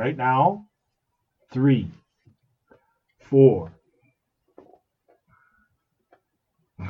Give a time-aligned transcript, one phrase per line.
[0.00, 0.66] right now.
[1.52, 1.90] Three,
[3.18, 3.70] four.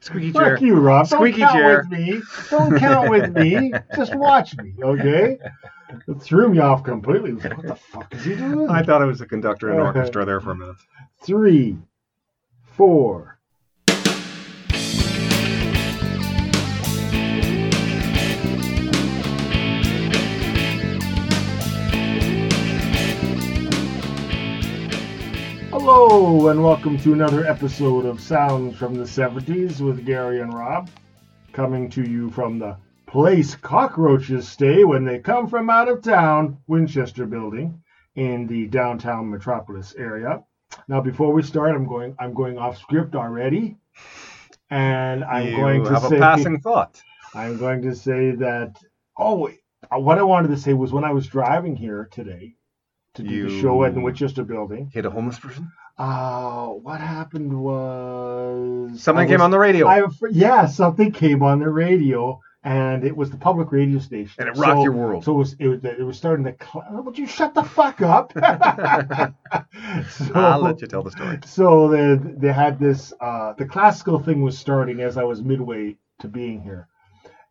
[0.00, 0.56] Squeaky chair.
[0.56, 1.06] Fuck you, Rob.
[1.06, 1.86] Squeaky Don't count chair.
[1.90, 2.22] with me.
[2.48, 3.72] Don't count with me.
[3.96, 5.38] Just watch me, okay?
[6.08, 7.32] It threw me off completely.
[7.32, 8.70] I was like, what the fuck is he doing?
[8.70, 10.76] I thought it was a conductor in an orchestra there for a minute.
[11.22, 11.76] Three,
[12.62, 13.38] four.
[25.92, 30.88] Hello, and welcome to another episode of Sounds from the 70s with Gary and Rob,
[31.52, 32.76] coming to you from the
[33.08, 37.82] place cockroaches stay when they come from out of town, Winchester Building,
[38.14, 40.44] in the downtown metropolis area.
[40.86, 42.14] Now, before we start, I'm going.
[42.20, 43.76] I'm going off script already,
[44.70, 46.18] and I'm you going to have say.
[46.18, 47.02] a passing thought.
[47.34, 48.76] I'm going to say that.
[49.18, 49.50] Oh,
[49.92, 52.54] uh, what I wanted to say was when I was driving here today
[53.14, 54.88] to do the show at the Winchester Building.
[54.94, 55.70] Hit a homeless person?
[56.00, 59.86] Uh, what happened was Something I came on the radio.
[59.86, 64.48] I yeah, something came on the radio, and it was the public radio station, and
[64.48, 65.24] it rocked So- your world.
[65.24, 66.54] So it was it was, it was starting to.
[66.58, 68.32] Cl- Would you shut the fuck up?
[70.10, 71.38] so, I'll let you tell the story.
[71.44, 75.98] so they they had this uh, the classical thing was starting as I was midway
[76.20, 76.88] to being here,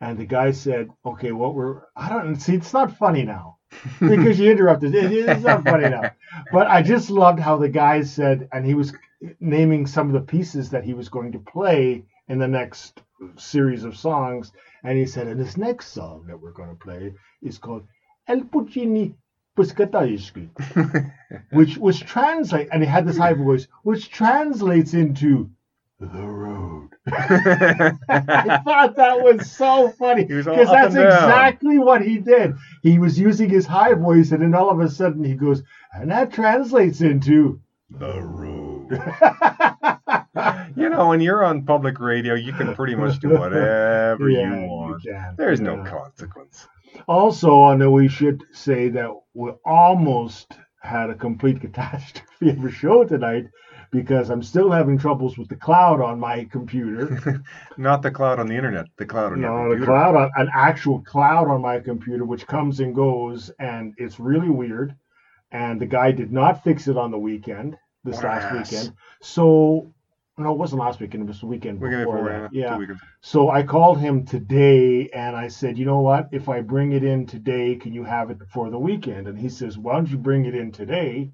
[0.01, 3.58] and the guy said, "Okay, what we're I don't see it's not funny now
[3.99, 4.95] because you interrupted.
[4.95, 6.13] It, it's not funny enough.
[6.51, 8.93] but I just loved how the guy said, and he was
[9.39, 13.01] naming some of the pieces that he was going to play in the next
[13.35, 14.51] series of songs,
[14.83, 17.85] and he said, and this next song that we're going to play is called
[18.27, 19.15] El Puccini
[19.57, 20.47] Puscataishki
[21.51, 25.49] which which translate and he had this high voice, which translates into
[25.99, 26.89] the road.
[27.07, 32.55] I thought that was so funny He was all because that's exactly what he did.
[32.83, 35.61] He was using his high voice, and then all of a sudden he goes,
[35.93, 38.89] and that translates into the road.
[40.75, 44.67] you know, when you're on public radio, you can pretty much do whatever Yeah, you
[44.67, 45.03] want.
[45.03, 45.35] can.
[45.37, 46.67] There's no consequence.
[47.07, 52.71] Also, I know we should say that we're almost had a complete catastrophe of a
[52.71, 53.47] show tonight
[53.91, 57.41] because I'm still having troubles with the cloud on my computer.
[57.77, 60.49] Not the cloud on the internet, the cloud on your no, the cloud on an
[60.53, 64.95] actual cloud on my computer, which comes and goes, and it's really weird.
[65.51, 68.93] And the guy did not fix it on the weekend, this last weekend.
[69.21, 69.91] So,
[70.39, 71.23] no, it wasn't last weekend.
[71.23, 72.53] It was the weekend Weekend before before, that.
[72.53, 72.95] yeah, Yeah.
[73.21, 76.29] So I called him today and I said, you know what?
[76.31, 79.27] If I bring it in today, can you have it before the weekend?
[79.27, 81.31] And he says, why don't you bring it in today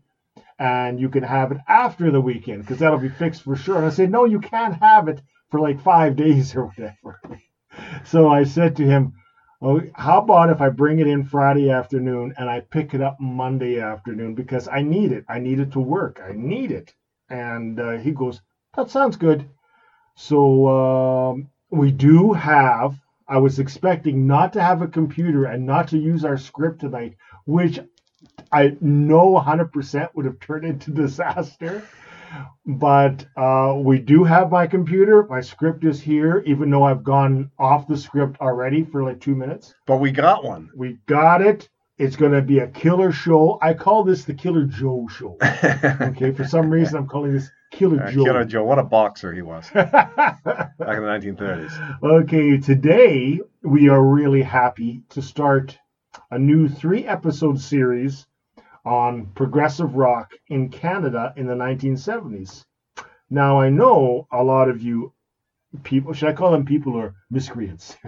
[0.60, 3.78] and you can have it after the weekend because that'll be fixed for sure.
[3.78, 7.20] And I said, no, you can't have it for like five days or whatever.
[8.04, 9.14] so I said to him,
[9.62, 13.18] oh, how about if I bring it in Friday afternoon and I pick it up
[13.20, 15.26] Monday afternoon because I need it.
[15.30, 16.22] I need it to work.
[16.24, 16.94] I need it.
[17.30, 18.42] And uh, he goes,
[18.76, 19.48] that sounds good.
[20.16, 23.00] So um, we do have.
[23.28, 27.18] I was expecting not to have a computer and not to use our script tonight,
[27.46, 27.80] which
[28.52, 31.84] I know 100% would have turned into disaster.
[32.66, 35.26] But uh, we do have my computer.
[35.30, 39.36] My script is here, even though I've gone off the script already for like two
[39.36, 39.74] minutes.
[39.86, 40.70] But we got one.
[40.76, 41.70] We got it.
[41.98, 43.58] It's going to be a killer show.
[43.62, 45.38] I call this the Killer Joe show.
[46.02, 48.24] Okay, for some reason I'm calling this Killer Uh, Joe.
[48.24, 50.46] Killer Joe, what a boxer he was back in
[50.80, 52.04] the 1930s.
[52.04, 55.78] Okay, today we are really happy to start
[56.32, 58.26] a new three episode series
[58.86, 62.64] on progressive rock in Canada in the 1970s.
[63.30, 65.12] Now, I know a lot of you
[65.84, 67.98] people, should I call them people or miscreants?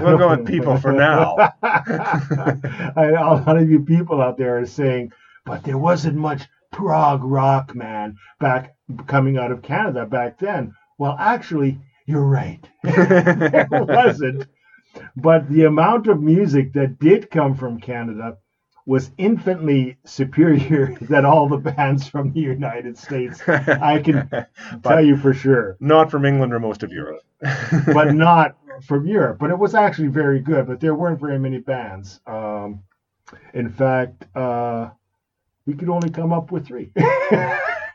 [0.00, 1.36] We'll go with people for now.
[1.62, 5.12] I, a lot of you people out there are saying,
[5.46, 8.74] but there wasn't much prog rock, man, back
[9.06, 10.74] coming out of Canada back then.
[10.98, 12.60] Well, actually, you're right.
[12.82, 14.46] there wasn't.
[15.16, 18.38] But the amount of music that did come from Canada
[18.86, 23.40] was infinitely superior than all the bands from the United States.
[23.48, 24.28] I can
[24.82, 27.22] tell you for sure not from England or most of Europe.
[27.92, 29.38] but not from Europe.
[29.38, 30.66] But it was actually very good.
[30.66, 32.20] But there weren't very many bands.
[32.26, 32.82] Um,
[33.54, 34.90] in fact, uh,
[35.66, 36.92] we could only come up with three.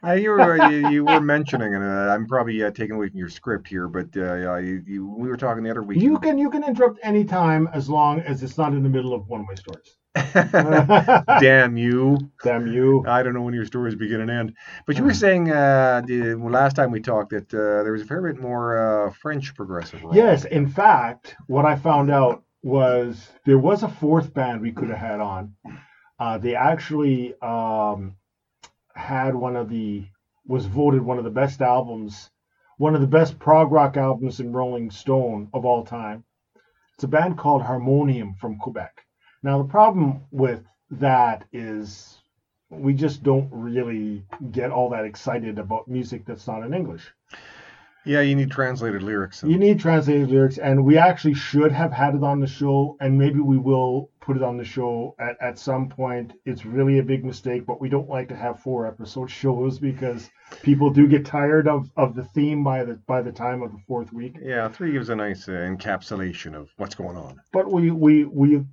[0.06, 3.18] Uh, you, were, you, you were mentioning, and uh, I'm probably uh, taking away from
[3.18, 6.00] your script here, but uh, you, you, we were talking the other week.
[6.00, 9.16] you can you can interrupt any time as long as it's not in the middle
[9.16, 9.98] of one-way stories.
[11.40, 12.20] Damn you.
[12.44, 13.04] Damn you!
[13.08, 14.54] I don't know when your stories begin and end.
[14.86, 18.06] But you were saying uh, the last time we talked that uh, there was a
[18.06, 20.14] fair bit more uh, French progressive rock.
[20.14, 24.90] Yes, in fact, what I found out was there was a fourth band we could
[24.90, 25.54] have had on,
[26.20, 28.16] Uh, they actually um,
[28.96, 30.06] had one of the
[30.48, 32.30] was voted one of the best albums,
[32.78, 36.24] one of the best prog rock albums in Rolling Stone of all time.
[36.94, 39.02] It's a band called Harmonium from Quebec.
[39.44, 42.20] Now the problem with that is
[42.70, 47.12] we just don't really get all that excited about music that's not in English.
[48.06, 49.42] Yeah, you need translated lyrics.
[49.44, 52.98] and- You need translated lyrics, and we actually should have had it on the show,
[53.02, 56.34] and maybe we will put it on the show at, at some point.
[56.46, 60.30] It's really a big mistake, but we don't like to have four episode shows because
[60.64, 63.80] people do get tired of, of the theme by the by the time of the
[63.88, 64.38] fourth week.
[64.42, 67.40] yeah, three gives a nice uh, encapsulation of what's going on.
[67.52, 68.64] But we we we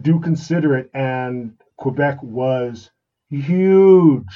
[0.00, 2.90] do consider it, and Quebec was
[3.28, 4.32] huge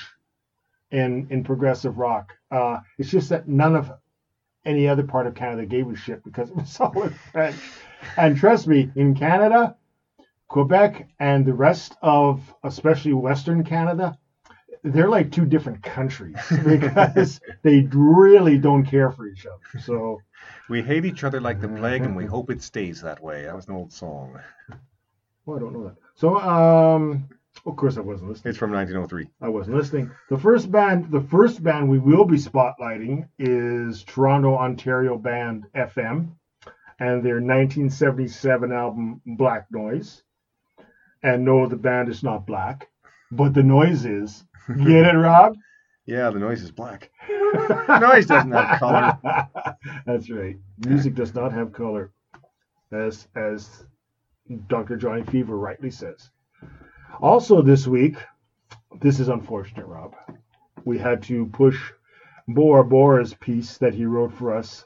[0.90, 2.32] in in progressive rock.
[2.50, 3.92] Uh, it's just that none of
[4.66, 7.56] any other part of Canada gave a shit because it was all in French.
[8.16, 9.76] And trust me, in Canada,
[10.48, 14.18] Quebec and the rest of especially Western Canada,
[14.84, 19.80] they're like two different countries because they really don't care for each other.
[19.82, 20.20] So
[20.68, 23.44] We hate each other like the plague, and we hope it stays that way.
[23.44, 24.38] That was an old song.
[25.44, 25.96] well, I don't know that.
[26.14, 27.28] So um,
[27.66, 28.50] of course I wasn't listening.
[28.50, 29.28] It's from 1903.
[29.40, 30.10] I wasn't listening.
[30.30, 36.30] The first band, the first band we will be spotlighting is Toronto, Ontario band FM,
[36.98, 40.22] and their 1977 album Black Noise.
[41.22, 42.88] And no, the band is not black,
[43.32, 44.44] but the noise is.
[44.68, 45.56] Get it, Rob?
[46.06, 47.10] Yeah, the noise is black.
[47.28, 49.18] Noise doesn't have color.
[50.06, 50.56] That's right.
[50.86, 52.12] Music does not have color,
[52.92, 53.84] as as
[54.68, 54.96] Dr.
[54.96, 56.30] Johnny Fever rightly says.
[57.20, 58.16] Also, this week,
[59.00, 60.14] this is unfortunate, Rob.
[60.84, 61.92] We had to push
[62.48, 64.84] Bora Bora's piece that he wrote for us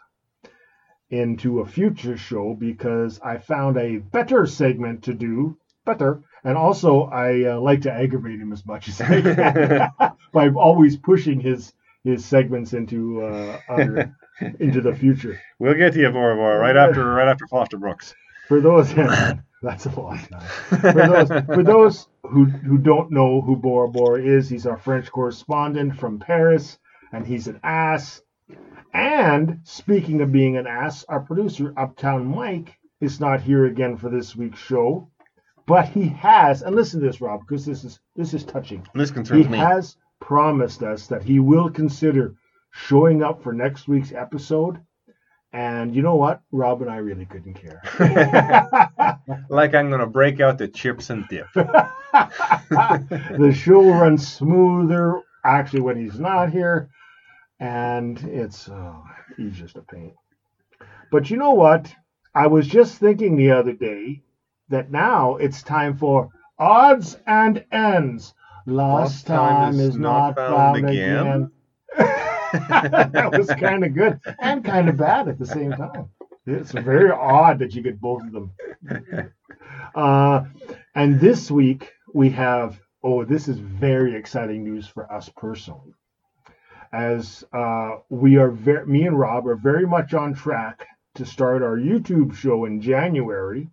[1.10, 7.04] into a future show because I found a better segment to do, better, and also
[7.04, 9.90] I uh, like to aggravate him as much as I can
[10.32, 11.72] by always pushing his
[12.04, 14.16] his segments into uh, other,
[14.58, 15.38] into the future.
[15.58, 18.14] We'll get to you, Bora Bora, right after right after Foster Brooks.
[18.48, 18.92] For those,
[19.62, 20.48] that's a long time.
[20.80, 25.10] For those, for those who who don't know who Bora Bora is, he's our French
[25.10, 26.78] correspondent from Paris,
[27.12, 28.22] and he's an ass.
[28.94, 34.08] And speaking of being an ass, our producer Uptown Mike is not here again for
[34.08, 35.08] this week's show,
[35.66, 36.62] but he has.
[36.62, 38.86] And listen to this, Rob, because this is this is touching.
[38.94, 39.58] This He concerns me.
[39.58, 42.34] He has promised us that he will consider
[42.70, 44.80] showing up for next week's episode.
[45.52, 46.42] And you know what?
[46.52, 47.82] Rob and I really couldn't care.
[49.48, 51.46] Like I'm gonna break out the chips and dip.
[51.54, 56.88] the show runs smoother actually when he's not here,
[57.58, 59.02] and it's oh,
[59.36, 60.14] he's just a pain.
[61.10, 61.92] But you know what?
[62.34, 64.22] I was just thinking the other day
[64.68, 68.34] that now it's time for odds and ends.
[68.66, 71.50] Lost time, is not found, again.
[72.52, 76.10] That was kind of good and kind of bad at the same time.
[76.46, 78.52] It's very odd that you get both of them.
[79.94, 80.44] Uh,
[80.94, 85.94] and this week we have oh, this is very exciting news for us personally,
[86.92, 91.62] as uh, we are very, me and Rob are very much on track to start
[91.62, 93.68] our YouTube show in January.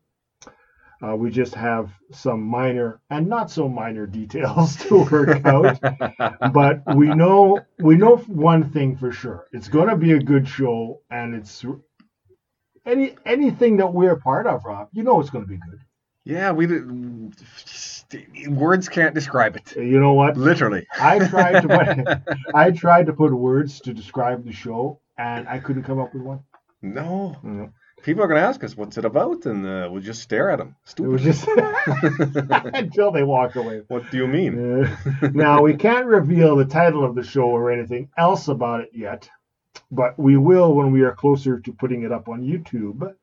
[1.01, 5.79] Uh, we just have some minor and not so minor details to work out
[6.53, 9.48] but we know we know one thing for sure.
[9.51, 11.63] It's going to be a good show, and it's
[12.86, 14.89] any anything that we're part of, Rob.
[14.91, 15.79] You know it's going to be good.
[16.24, 16.67] Yeah, we
[18.50, 19.75] words can't describe it.
[19.77, 20.36] You know what?
[20.36, 20.86] Literally.
[21.00, 25.60] I tried to put I tried to put words to describe the show, and I
[25.60, 26.43] couldn't come up with one.
[26.81, 27.38] No.
[27.43, 27.69] No.
[28.04, 30.75] People are gonna ask us what's it about, and uh, we'll just stare at them.
[30.86, 31.12] It Stupid.
[31.12, 31.48] was just
[32.75, 33.82] until they walk away.
[33.88, 34.84] what do you mean?
[34.86, 38.92] Uh, now we can't reveal the title of the show or anything else about it
[38.94, 39.30] yet,
[39.92, 43.13] but we will when we are closer to putting it up on YouTube.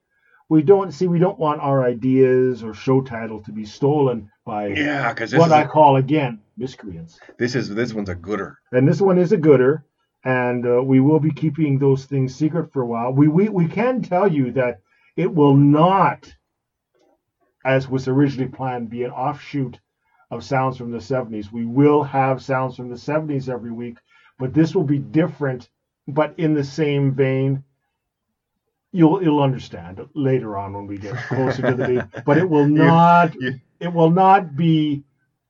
[0.50, 4.68] We don't see we don't want our ideas or show title to be stolen by
[4.68, 7.18] Yeah, because what I a- call again miscreants.
[7.38, 8.58] this is this one's a gooder.
[8.72, 9.84] And this one is a gooder,
[10.24, 13.12] and uh, we will be keeping those things secret for a while.
[13.12, 14.80] We, we we can tell you that
[15.16, 16.34] it will not,
[17.64, 19.78] as was originally planned, be an offshoot
[20.30, 21.52] of sounds from the 70s.
[21.52, 23.98] We will have sounds from the 70s every week,
[24.38, 25.68] but this will be different,
[26.08, 27.64] but in the same vein.
[28.92, 32.66] You'll you'll understand later on when we get closer to the date, but it will
[32.68, 35.04] not you- it will not be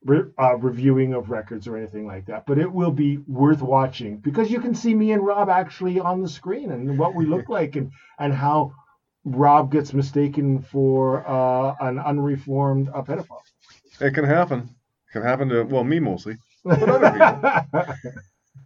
[0.04, 4.18] re- uh, reviewing of records or anything like that, but it will be worth watching
[4.18, 7.48] because you can see me and Rob actually on the screen and what we look
[7.58, 8.72] like and and how
[9.24, 13.40] Rob gets mistaken for uh, an unreformed uh, pedophile.
[14.00, 14.60] It can happen.
[15.08, 16.36] It Can happen to well me mostly.
[16.64, 17.66] But other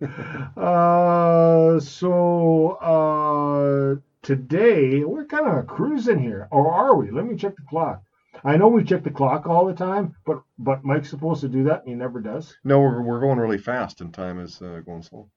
[0.56, 7.10] uh, so uh, today we're kind of cruising here, or are we?
[7.10, 8.02] Let me check the clock.
[8.44, 11.64] I know we check the clock all the time, but but Mike's supposed to do
[11.64, 12.56] that, and he never does.
[12.64, 15.28] No, we're, we're going really fast, and time is uh, going slow.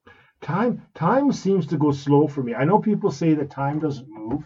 [0.41, 2.53] Time time seems to go slow for me.
[2.53, 4.43] I know people say that time doesn't move,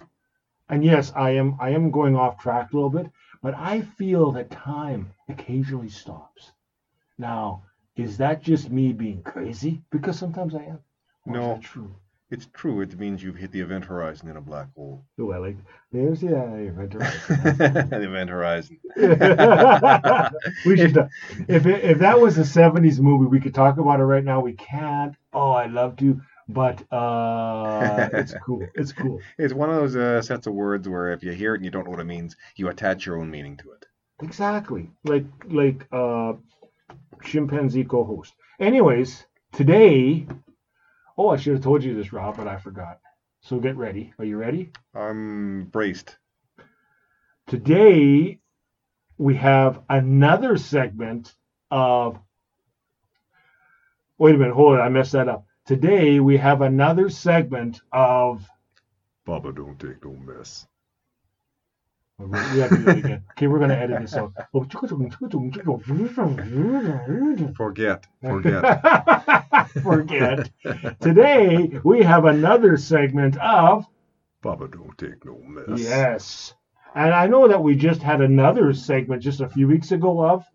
[0.69, 3.07] and yes, I am I am going off track a little bit,
[3.41, 6.51] but I feel that time occasionally stops.
[7.17, 7.63] Now,
[7.95, 9.81] is that just me being crazy?
[9.89, 10.79] Because sometimes I am.
[11.25, 11.53] Or is No.
[11.53, 11.95] that true.
[12.31, 12.81] It's true.
[12.81, 15.05] It means you've hit the event horizon in a black hole.
[15.19, 15.57] Oh, I like.
[15.91, 16.91] There's the uh, event
[17.91, 18.79] the event horizon.
[20.65, 20.97] we should.
[20.97, 21.07] uh,
[21.47, 24.39] If it, if that was a '70s movie, we could talk about it right now.
[24.39, 25.15] We can't.
[25.33, 28.67] Oh, I'd love to, but uh, it's cool.
[28.73, 29.21] It's cool.
[29.37, 31.71] It's one of those uh, sets of words where if you hear it and you
[31.71, 33.85] don't know what it means, you attach your own meaning to it.
[34.23, 34.89] Exactly.
[35.03, 36.33] Like like uh,
[37.23, 38.33] chimpanzee co-host.
[38.59, 40.25] Anyways, today.
[41.17, 42.99] Oh, I should have told you this, Rob, but I forgot.
[43.41, 44.13] So get ready.
[44.19, 44.71] Are you ready?
[44.93, 46.17] I'm braced.
[47.47, 48.39] Today,
[49.17, 51.33] we have another segment
[51.71, 52.19] of.
[54.17, 54.81] Wait a minute, hold it.
[54.81, 55.45] I messed that up.
[55.65, 58.45] Today, we have another segment of.
[59.25, 60.67] Papa don't take no mess.
[62.17, 63.23] We have to do it again.
[63.31, 64.31] Okay, we're going to edit this out.
[67.55, 68.07] Forget.
[68.23, 68.81] Forget.
[69.83, 70.49] Forget.
[71.01, 73.85] Today, we have another segment of.
[74.41, 75.79] Papa don't take no mess.
[75.79, 76.53] Yes.
[76.93, 80.45] And I know that we just had another segment just a few weeks ago of.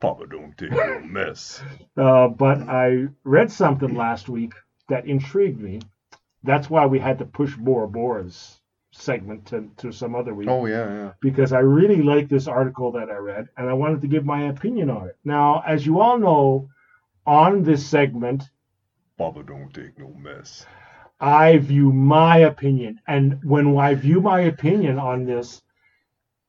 [0.00, 1.62] Papa don't take no mess.
[1.96, 4.52] Uh, but I read something last week
[4.90, 5.80] that intrigued me.
[6.42, 8.55] That's why we had to push Bora Bora's
[8.96, 11.12] segment to, to some other week Oh yeah, yeah.
[11.20, 14.44] because I really like this article that I read and I wanted to give my
[14.44, 15.16] opinion on it.
[15.24, 16.68] Now, as you all know,
[17.26, 18.44] on this segment,
[19.18, 20.66] Papa don't take no mess.
[21.20, 23.00] I view my opinion.
[23.08, 25.62] And when I view my opinion on this,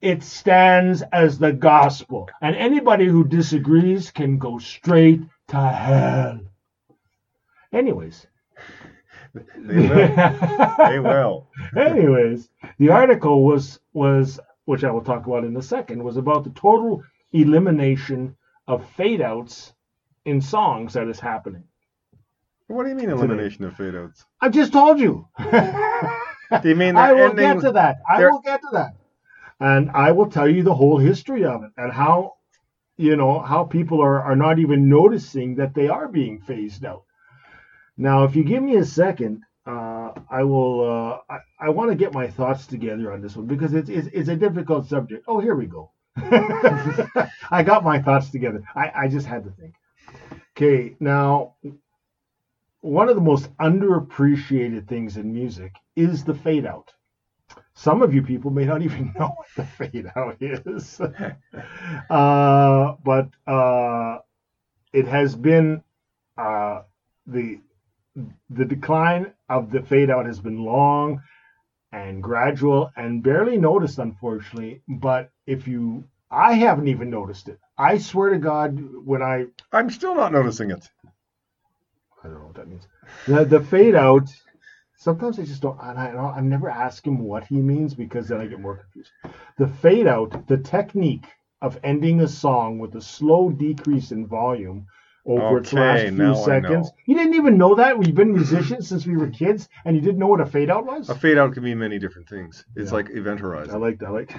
[0.01, 2.29] it stands as the gospel.
[2.41, 6.39] And anybody who disagrees can go straight to hell.
[7.73, 8.27] Anyways.
[9.55, 10.77] They will.
[10.77, 11.47] they will.
[11.75, 16.43] Anyways, the article was was which I will talk about in a second was about
[16.43, 18.35] the total elimination
[18.67, 19.73] of fade outs
[20.25, 21.63] in songs that is happening.
[22.67, 24.25] What do you mean elimination of fade outs?
[24.41, 25.27] I just told you.
[25.39, 27.97] Do you mean I will get to that.
[28.09, 28.95] I will get to that.
[29.59, 32.35] And I will tell you the whole history of it and how
[32.97, 37.03] you know how people are, are not even noticing that they are being phased out.
[37.97, 40.81] Now, if you give me a second, uh, I will.
[41.29, 44.07] Uh, I, I want to get my thoughts together on this one because it's, it's
[44.13, 45.25] it's a difficult subject.
[45.27, 45.91] Oh, here we go.
[46.17, 48.63] I got my thoughts together.
[48.75, 49.75] I, I just had to think.
[50.55, 51.55] Okay, now
[52.81, 56.93] one of the most underappreciated things in music is the fade out.
[57.73, 61.01] Some of you people may not even know what the fade out is.
[62.09, 64.19] uh, but uh,
[64.93, 65.83] it has been
[66.37, 66.81] uh,
[67.25, 67.59] the
[68.49, 71.21] the decline of the fade out has been long
[71.91, 74.81] and gradual and barely noticed, unfortunately.
[74.87, 77.59] But if you, I haven't even noticed it.
[77.77, 80.89] I swear to God, when I I'm still not noticing it.
[82.23, 82.87] I don't know what that means.
[83.27, 84.29] The the fade out.
[84.99, 85.79] Sometimes I just don't.
[85.79, 89.11] And I, I never ask him what he means because then I get more confused.
[89.59, 91.27] The fade out, the technique
[91.61, 94.87] of ending a song with a slow decrease in volume
[95.27, 96.89] over its last few seconds.
[97.05, 97.97] You didn't even know that.
[97.99, 100.85] We've been musicians since we were kids, and you didn't know what a fade out
[100.85, 101.09] was.
[101.09, 102.65] A fade out can mean many different things.
[102.75, 102.95] It's Yeah.
[102.95, 103.75] like event horizon.
[103.75, 104.01] I like.
[104.03, 104.31] I like.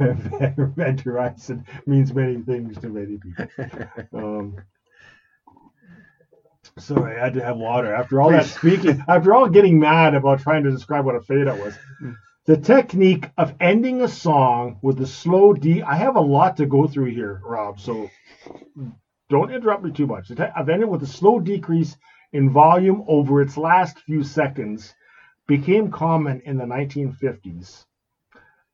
[0.00, 3.46] Event horizon means many things to many people.
[4.12, 4.56] Um,
[6.78, 9.02] sorry, I had to have water after all that speaking.
[9.06, 11.74] After all getting mad about trying to describe what a fade out was.
[12.46, 15.80] The technique of ending a song with a slow D.
[15.80, 17.80] I have a lot to go through here, Rob.
[17.80, 18.10] So
[19.30, 20.30] don't interrupt me too much.
[20.38, 21.96] I've ended with a slow decrease
[22.34, 24.94] in volume over its last few seconds
[25.46, 27.86] became common in the 1950s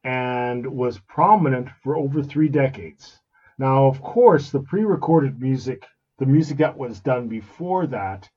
[0.02, 3.20] and was prominent for over three decades.
[3.56, 5.86] Now, of course, the pre recorded music,
[6.18, 8.28] the music that was done before that,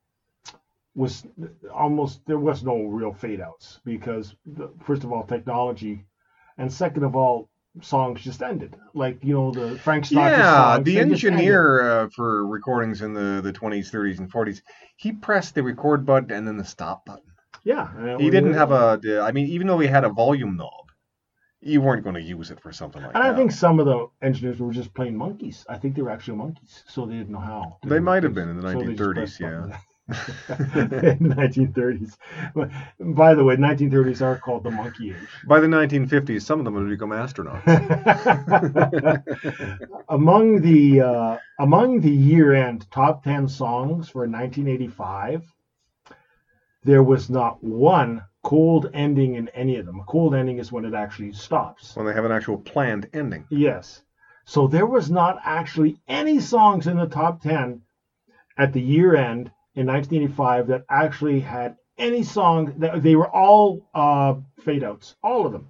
[0.95, 1.25] was
[1.73, 6.05] almost, there was no real fade outs because, the, first of all, technology,
[6.57, 7.49] and second of all,
[7.81, 8.75] songs just ended.
[8.93, 13.13] Like, you know, the Frank Sinatra Yeah, songs, the they engineer uh, for recordings in
[13.13, 14.61] the, the 20s, 30s, and 40s,
[14.97, 17.23] he pressed the record button and then the stop button.
[17.63, 18.17] Yeah.
[18.17, 20.85] He didn't have a i mean, even though he had a volume knob,
[21.61, 23.27] you weren't going to use it for something like And that.
[23.29, 25.65] And I think some of the engineers were just playing monkeys.
[25.69, 27.77] I think they were actually monkeys, so they didn't know how.
[27.83, 29.77] They might have been in the So 1930s, pressed yeah.
[30.09, 32.17] in the 1930s.
[32.53, 32.69] But,
[32.99, 35.29] by the way, 1930s are called the monkey age.
[35.47, 37.63] By the 1950s, some of them would become astronauts.
[40.09, 45.43] among the uh, among the year-end top 10 songs for 1985,
[46.83, 50.01] there was not one cold ending in any of them.
[50.01, 51.95] A cold ending is when it actually stops.
[51.95, 53.45] when they have an actual planned ending.
[53.49, 54.01] Yes.
[54.43, 57.81] So there was not actually any songs in the top 10
[58.57, 63.87] at the year end in 1985 that actually had any song that they were all
[63.93, 65.69] uh, fade outs, all of them.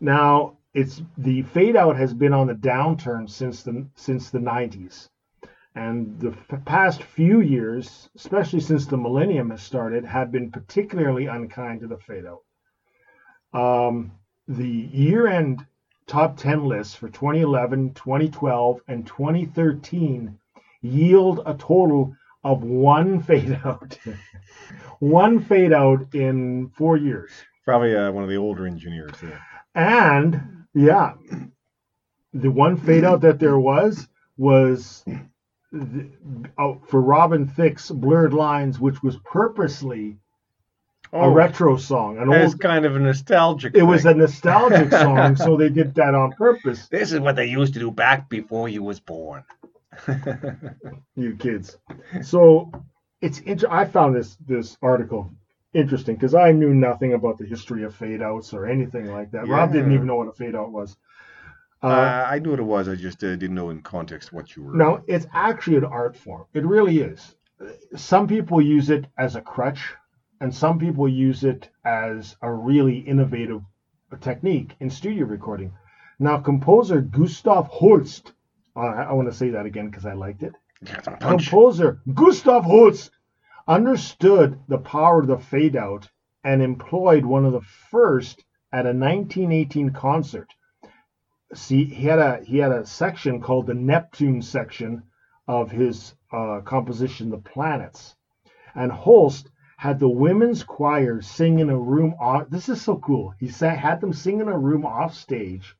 [0.00, 5.08] Now it's the fade out has been on the downturn since the since the 90s,
[5.74, 11.26] and the f- past few years, especially since the millennium has started, have been particularly
[11.26, 12.42] unkind to the fade out.
[13.52, 14.12] Um,
[14.46, 15.66] the year end
[16.06, 20.38] top 10 lists for 2011, 2012, and 2013
[20.82, 23.98] yield a total of one fade out.
[24.98, 27.30] one fade out in four years.
[27.64, 29.14] Probably uh, one of the older engineers.
[29.74, 31.12] And yeah,
[32.32, 35.04] the one fade out that there was was
[35.72, 36.10] the,
[36.58, 40.16] oh, for Robin Thicke's Blurred Lines, which was purposely
[41.12, 42.18] a retro song.
[42.18, 43.74] An old, kind of a nostalgic.
[43.74, 46.88] it was a nostalgic song, so they did that on purpose.
[46.88, 49.44] This is what they used to do back before you was born.
[51.16, 51.76] you kids.
[52.22, 52.70] So
[53.20, 55.30] it's inter- I found this this article
[55.74, 59.48] interesting because I knew nothing about the history of fade outs or anything like that.
[59.48, 60.96] Rob didn't even know what a fade out was.
[61.82, 62.88] Uh, Uh, I knew what it was.
[62.88, 64.74] I just uh, didn't know in context what you were.
[64.76, 66.44] now it's actually an art form.
[66.54, 67.34] It really is.
[67.96, 69.94] Some people use it as a crutch,
[70.40, 73.62] and some people use it as a really innovative
[74.20, 75.72] technique in studio recording.
[76.18, 78.32] Now, composer Gustav Holst,
[78.76, 80.54] I, I want to say that again because I liked it.
[81.20, 83.10] Composer Gustav Holst
[83.68, 86.08] understood the power of the fade out
[86.42, 90.48] and employed one of the first at a 1918 concert.
[91.52, 95.02] See, he had a he had a section called the Neptune section
[95.48, 98.14] of his uh, composition, The Planets,
[98.74, 102.48] and Holst had the women's choir sing in a room off.
[102.50, 103.34] This is so cool.
[103.38, 105.74] He sa- had them sing in a room off stage.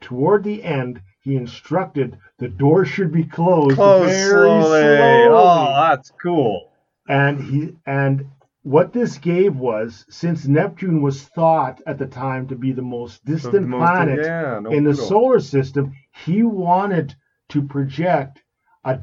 [0.00, 4.80] Toward the end, he instructed the door should be closed Close very slowly.
[4.80, 5.28] slowly.
[5.28, 6.70] Oh, that's cool.
[7.06, 8.26] And he and
[8.62, 13.24] what this gave was since Neptune was thought at the time to be the most
[13.24, 15.92] distant most- planet yeah, no in the solar system,
[16.24, 17.14] he wanted
[17.50, 18.42] to project
[18.84, 18.98] a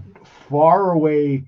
[0.50, 1.46] far away,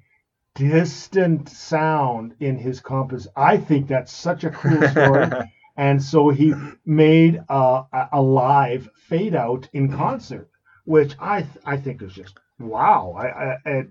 [0.53, 3.27] distant sound in his compass.
[3.35, 5.29] I think that's such a cool story.
[5.77, 6.53] and so he
[6.85, 10.49] made a- a live fade out in concert,
[10.87, 13.13] which I th- I think is just wow.
[13.17, 13.87] I, I it,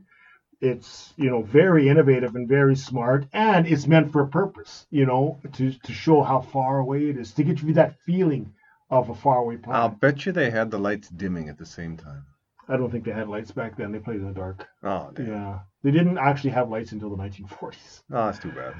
[0.60, 4.86] it's you know very innovative and very smart, and it's meant for a purpose.
[4.90, 8.54] You know to to show how far away it is to get you that feeling
[8.88, 9.82] of a faraway planet.
[9.82, 12.24] I'll bet you they had the lights dimming at the same time.
[12.68, 13.92] I don't think they had lights back then.
[13.92, 14.66] They played in the dark.
[14.82, 15.26] Oh, damn.
[15.26, 18.02] Yeah, they didn't actually have lights until the 1940s.
[18.10, 18.74] Oh, that's too bad.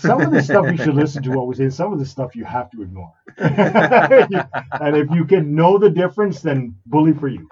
[0.00, 1.68] Some of the stuff you should listen to what we say.
[1.68, 3.12] Some of the stuff you have to ignore.
[3.36, 7.50] and if you can know the difference, then bully for you.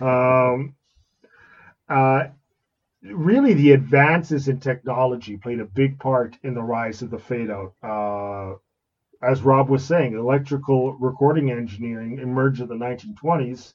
[0.00, 0.76] Um,
[1.88, 2.28] uh,
[3.02, 7.50] really, the advances in technology played a big part in the rise of the fade
[7.50, 7.74] out.
[7.82, 8.54] Uh,
[9.26, 13.74] as Rob was saying, electrical recording engineering emerged in the 1920s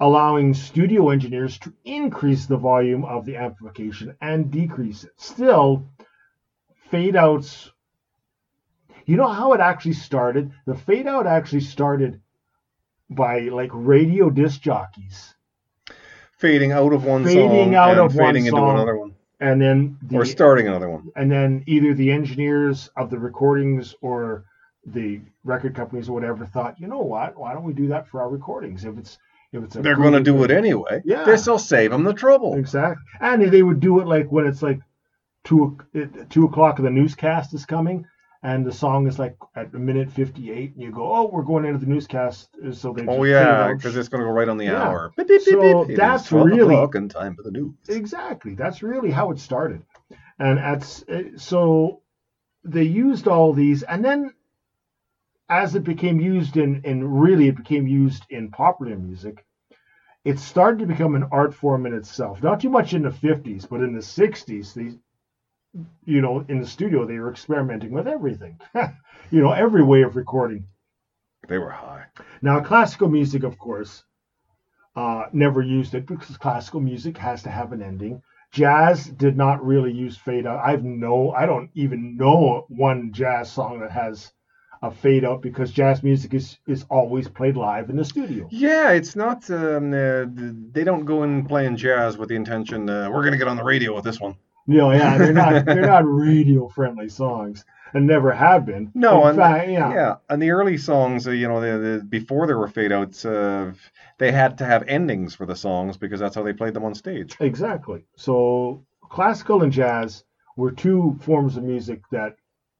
[0.00, 5.12] allowing studio engineers to increase the volume of the amplification and decrease it.
[5.16, 5.88] Still,
[6.90, 7.70] fade outs,
[9.06, 10.52] you know how it actually started?
[10.66, 12.20] The fade out actually started
[13.08, 15.34] by like radio disc jockeys.
[16.38, 18.74] Fading out of one Fading song out and of one fading into song.
[18.74, 19.14] another one.
[19.40, 21.10] And then the, Or starting another one.
[21.14, 24.44] and then either the engineers of the recordings or
[24.84, 27.36] the record companies or whatever thought, you know what?
[27.38, 28.84] Why don't we do that for our recordings?
[28.84, 29.18] If it's
[29.52, 31.02] if it's They're going to do it anyway.
[31.04, 31.24] Yeah.
[31.24, 32.54] This will save them the trouble.
[32.54, 33.02] Exactly.
[33.20, 34.80] And they would do it like when it's like
[35.44, 35.78] two
[36.30, 38.04] two o'clock and the newscast is coming,
[38.42, 41.42] and the song is like at a minute fifty eight, and you go, "Oh, we're
[41.42, 44.56] going into the newscast." So they Oh yeah, because it's going to go right on
[44.58, 44.82] the Yeah.
[44.82, 45.12] hour.
[45.16, 45.96] Beep, beep, So beep.
[45.96, 47.74] That's 12 really- and time for the news.
[47.88, 49.82] exactly that's really how it started,
[50.38, 52.02] and at eh, so
[52.64, 54.32] they used all these, and then
[55.48, 59.44] as it became used in in really it became used in popular music.
[60.24, 62.42] It started to become an art form in itself.
[62.42, 64.98] Not too much in the 50s, but in the 60s, they
[66.04, 68.58] you know, in the studio, they were experimenting with everything,
[69.30, 70.66] you know, every way of recording.
[71.48, 72.06] They were high.
[72.42, 74.04] Now, classical music, of course,
[74.96, 78.22] uh, never used it because classical music has to have an ending.
[78.52, 80.60] Jazz did not really use fade out.
[80.64, 84.32] I've no, I don't even know one jazz song that has
[84.82, 88.48] a fade out because jazz music is is always played live in the studio.
[88.50, 89.48] Yeah, it's not.
[89.50, 90.26] Um, uh,
[90.72, 92.88] they don't go in playing jazz with the intention.
[92.88, 94.36] Uh, we're gonna get on the radio with this one.
[94.66, 98.90] No, yeah, they're not they're not radio friendly songs and never have been.
[98.94, 99.94] No, and fact, yeah.
[99.94, 103.24] yeah, and the early songs, uh, you know, the, the, before there were fade outs,
[103.24, 103.72] uh,
[104.18, 106.94] they had to have endings for the songs because that's how they played them on
[106.94, 107.36] stage.
[107.40, 108.04] Exactly.
[108.16, 110.24] So classical and jazz
[110.56, 112.36] were two forms of music that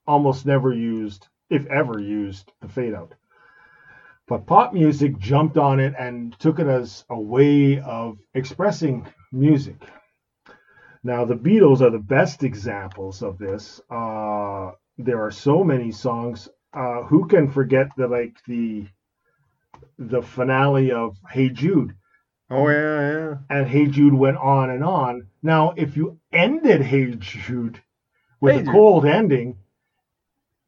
[0.07, 3.15] almost never used, if ever used, the fade out.
[4.27, 9.77] But pop music jumped on it and took it as a way of expressing music.
[11.05, 13.81] Now, the Beatles are the best examples of this.
[13.89, 16.49] Uh, there are so many songs.
[16.73, 18.87] Uh, who can forget the like the
[19.99, 21.95] the finale of Hey Jude?
[22.51, 23.35] Oh yeah, yeah.
[23.49, 25.29] and Hey Jude went on and on.
[25.43, 27.81] Now, if you ended Hey Jude
[28.41, 29.59] with Hey a cold ending,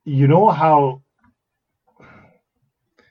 [0.08, 1.02] you know how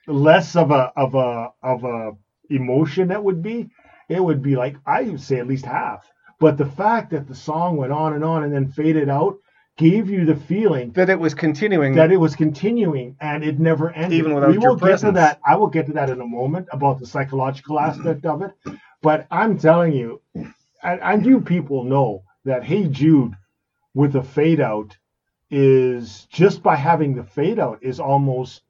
[0.07, 2.12] less of a of a of a
[2.49, 3.69] emotion that would be.
[4.10, 6.10] It would be like I would say at least half.
[6.39, 9.38] But the fact that the song went on and on and then faded out
[9.77, 11.93] gave you the feeling That it was continuing.
[11.95, 14.17] that it was continuing and it never ended.
[14.17, 15.39] Even without we will get to that.
[15.45, 18.51] I will get to that in a moment about the psychological aspect of it.
[19.01, 20.21] But I'm telling you,
[20.83, 23.36] and, and you people know that Hey Jude
[23.93, 24.97] with a fade out
[25.49, 28.62] is just by having the fade out is almost,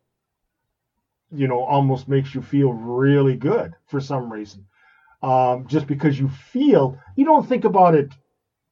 [1.32, 4.66] you know, almost makes you feel really good for some reason.
[5.24, 8.12] Um, just because you feel, you don't think about it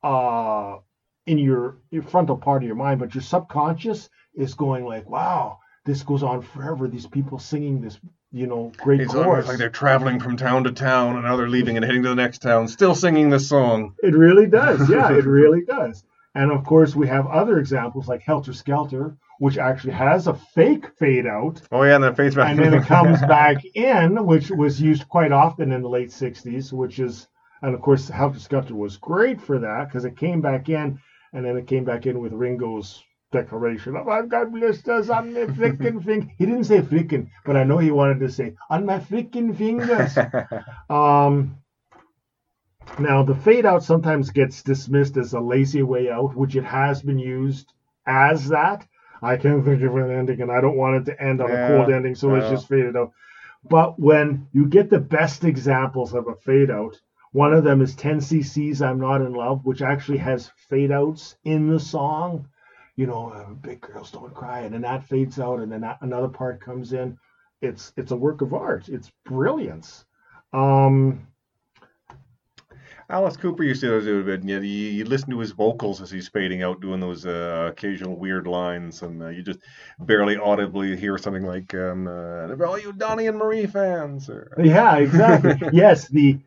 [0.04, 0.78] uh,
[1.26, 5.58] in your, your frontal part of your mind, but your subconscious is going like, wow,
[5.86, 6.88] this goes on forever.
[6.88, 8.00] These people singing this,
[8.32, 9.28] you know, great it's chorus.
[9.28, 12.10] almost like they're traveling from town to town, and now they're leaving and heading to
[12.10, 13.96] the next town, still singing this song.
[14.04, 14.88] It really does.
[14.90, 16.04] Yeah, it really does.
[16.36, 20.86] And of course, we have other examples like Helter Skelter, which actually has a fake
[21.00, 22.50] fade out, Oh yeah, and then it fades back.
[22.52, 26.72] and then it comes back in, which was used quite often in the late 60s,
[26.74, 27.28] which is,
[27.62, 31.00] and of course, Helter Skelter was great for that because it came back in,
[31.34, 35.42] and then it came back in with Ringo's declaration of I've got blisters on my
[35.42, 36.28] freaking finger.
[36.38, 40.18] He didn't say freaking, but I know he wanted to say on my freaking fingers.
[40.90, 41.58] Um,
[43.00, 47.02] now, the fade out sometimes gets dismissed as a lazy way out, which it has
[47.02, 47.74] been used
[48.06, 48.86] as that.
[49.22, 51.66] I can't think of an ending, and I don't want it to end on Yeah,
[51.66, 53.12] a cold ending, so let's just fade it out.
[53.64, 57.00] But when you get the best examples of a fade out,
[57.32, 61.68] one of them is 10cc's I'm Not in Love, which actually has fade outs in
[61.68, 62.48] the song.
[62.96, 65.98] You know, uh, big girls don't cry, and then that fades out, and then that,
[66.02, 67.18] another part comes in.
[67.62, 68.90] It's it's a work of art.
[68.90, 70.06] It's brilliance.
[70.54, 71.28] Um,
[73.10, 74.44] Alice Cooper used to do it.
[74.44, 78.16] You, you, you listen to his vocals as he's fading out, doing those uh, occasional
[78.16, 79.60] weird lines, and uh, you just
[80.00, 84.98] barely audibly hear something like, um, uh, all you Donnie and Marie fans," or Yeah,
[84.98, 85.56] exactly.
[85.74, 86.40] yes, the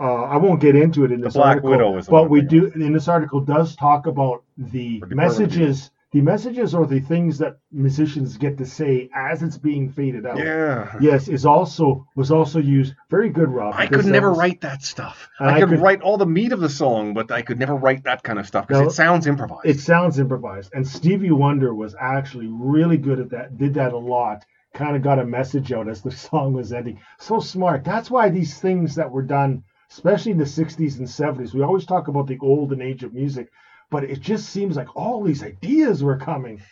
[0.00, 2.66] uh, I won't get into it in this Black article, Widow is but we do
[2.66, 7.58] in this article does talk about the the messages, the messages or the things that
[7.70, 10.38] musicians get to say as it's being faded out.
[10.38, 10.96] yeah.
[11.00, 12.94] Yes, is also was also used.
[13.10, 13.74] Very good, Rob.
[13.76, 15.28] I could never was- write that stuff.
[15.38, 17.74] I I could, could- write all the meat of the song, but I could never
[17.76, 19.66] write that kind of stuff because it sounds improvised.
[19.66, 23.56] It sounds improvised, and Stevie Wonder was actually really good at that.
[23.56, 24.44] Did that a lot.
[24.74, 27.00] Kind of got a message out as the song was ending.
[27.18, 27.84] So smart.
[27.84, 31.86] That's why these things that were done, especially in the '60s and '70s, we always
[31.86, 33.50] talk about the golden age of music,
[33.90, 36.62] but it just seems like all these ideas were coming,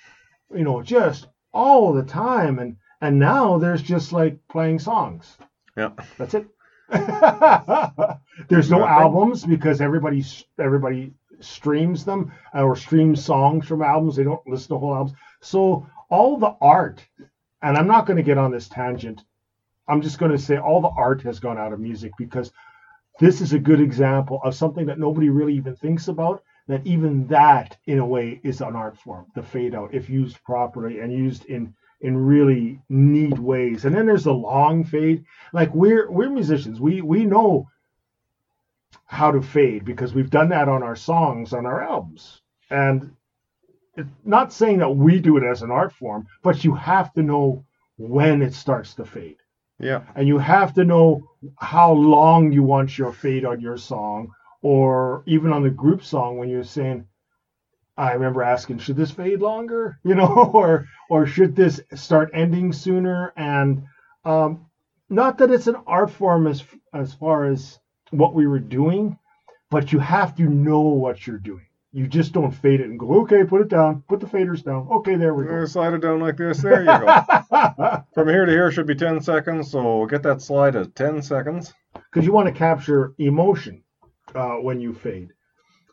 [0.54, 5.36] you know, just all the time, and and now there's just like playing songs.
[5.76, 5.90] yeah.
[6.16, 6.48] That's it.
[8.48, 10.24] There's no albums because everybody
[10.58, 14.16] everybody streams them uh, or streams songs from albums.
[14.16, 15.16] They don't listen to whole albums.
[15.42, 17.04] So all the art,
[17.62, 19.22] and I'm not going to get on this tangent.
[19.86, 22.52] I'm just going to say all the art has gone out of music because
[23.20, 26.42] this is a good example of something that nobody really even thinks about.
[26.68, 29.26] That even that, in a way, is an art form.
[29.34, 33.84] The fade out, if used properly and used in in really neat ways.
[33.84, 35.24] And then there's the long fade.
[35.52, 36.80] Like we're we're musicians.
[36.80, 37.68] We we know
[39.06, 42.42] how to fade because we've done that on our songs on our albums.
[42.70, 43.16] And
[43.96, 47.22] it's not saying that we do it as an art form, but you have to
[47.22, 47.64] know
[47.96, 49.38] when it starts to fade.
[49.80, 50.02] Yeah.
[50.14, 51.28] And you have to know
[51.58, 56.38] how long you want your fade on your song, or even on the group song
[56.38, 57.06] when you're saying,
[57.96, 59.98] I remember asking, should this fade longer?
[60.04, 63.32] You know, or or should this start ending sooner?
[63.36, 63.84] And
[64.24, 64.66] um,
[65.08, 66.62] not that it's an art form as
[66.94, 67.78] as far as
[68.10, 69.18] what we were doing,
[69.70, 71.64] but you have to know what you're doing.
[71.92, 74.86] You just don't fade it and go, okay, put it down, put the faders down.
[74.90, 75.64] Okay, there we Uh, go.
[75.66, 76.60] slide it down like this.
[76.62, 78.02] There you go.
[78.14, 81.72] From here to here should be 10 seconds, so get that slide at 10 seconds.
[81.94, 83.82] Because you want to capture emotion
[84.34, 85.32] uh, when you fade.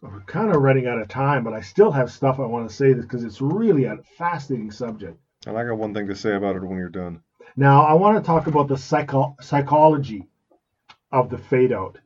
[0.02, 2.76] We're kind of running out of time, but I still have stuff I want to
[2.76, 5.18] say because it's really a fascinating subject.
[5.48, 7.22] And I got one thing to say about it when you're done.
[7.56, 10.28] Now, I want to talk about the psycho- psychology
[11.12, 11.98] of the fade out,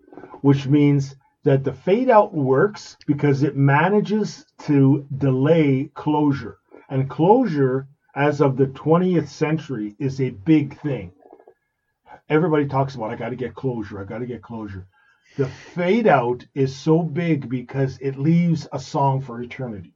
[0.41, 6.57] which means that the fade out works because it manages to delay closure.
[6.89, 11.11] And closure, as of the 20th century, is a big thing.
[12.29, 14.87] Everybody talks about, I got to get closure, I got to get closure.
[15.39, 19.93] The fade out is so big because it leaves a song for eternity.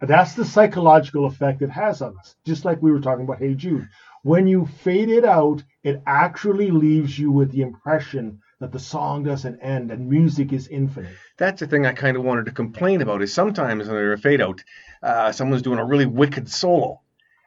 [0.00, 2.34] That's the psychological effect it has on us.
[2.44, 3.88] Just like we were talking about Hey Jude.
[4.24, 9.22] When you fade it out, it actually leaves you with the impression that the song
[9.22, 11.14] doesn't end and music is infinite.
[11.38, 14.18] That's the thing I kind of wanted to complain about is sometimes when they're a
[14.18, 14.60] fade out,
[15.04, 17.00] uh, someone's doing a really wicked solo.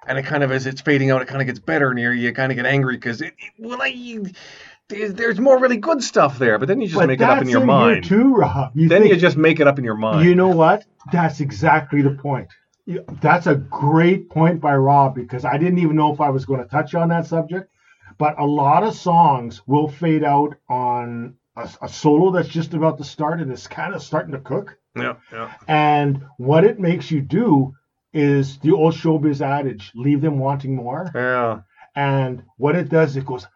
[0.06, 2.12] And it kind of, as it's fading out, it kind of gets better, and you,
[2.12, 4.22] you kind of get angry because it, it, well, I,
[5.14, 7.50] there's, more really good stuff there, but then you just but make it up in
[7.50, 8.04] your in mind.
[8.04, 8.72] too, Rob.
[8.76, 10.26] You then think- you just make it up in your mind.
[10.28, 10.86] You know what?
[11.12, 12.48] That's exactly the point.
[13.22, 16.62] That's a great point by Rob because I didn't even know if I was going
[16.62, 17.70] to touch on that subject.
[18.18, 22.98] But a lot of songs will fade out on a, a solo that's just about
[23.00, 24.78] to start and it's kind of starting to cook.
[24.96, 25.54] yeah, yeah.
[25.68, 27.74] And what it makes you do
[28.14, 31.10] is the old showbiz adage leave them wanting more.
[31.16, 31.62] Yeah.
[31.96, 33.48] And what it does, it goes,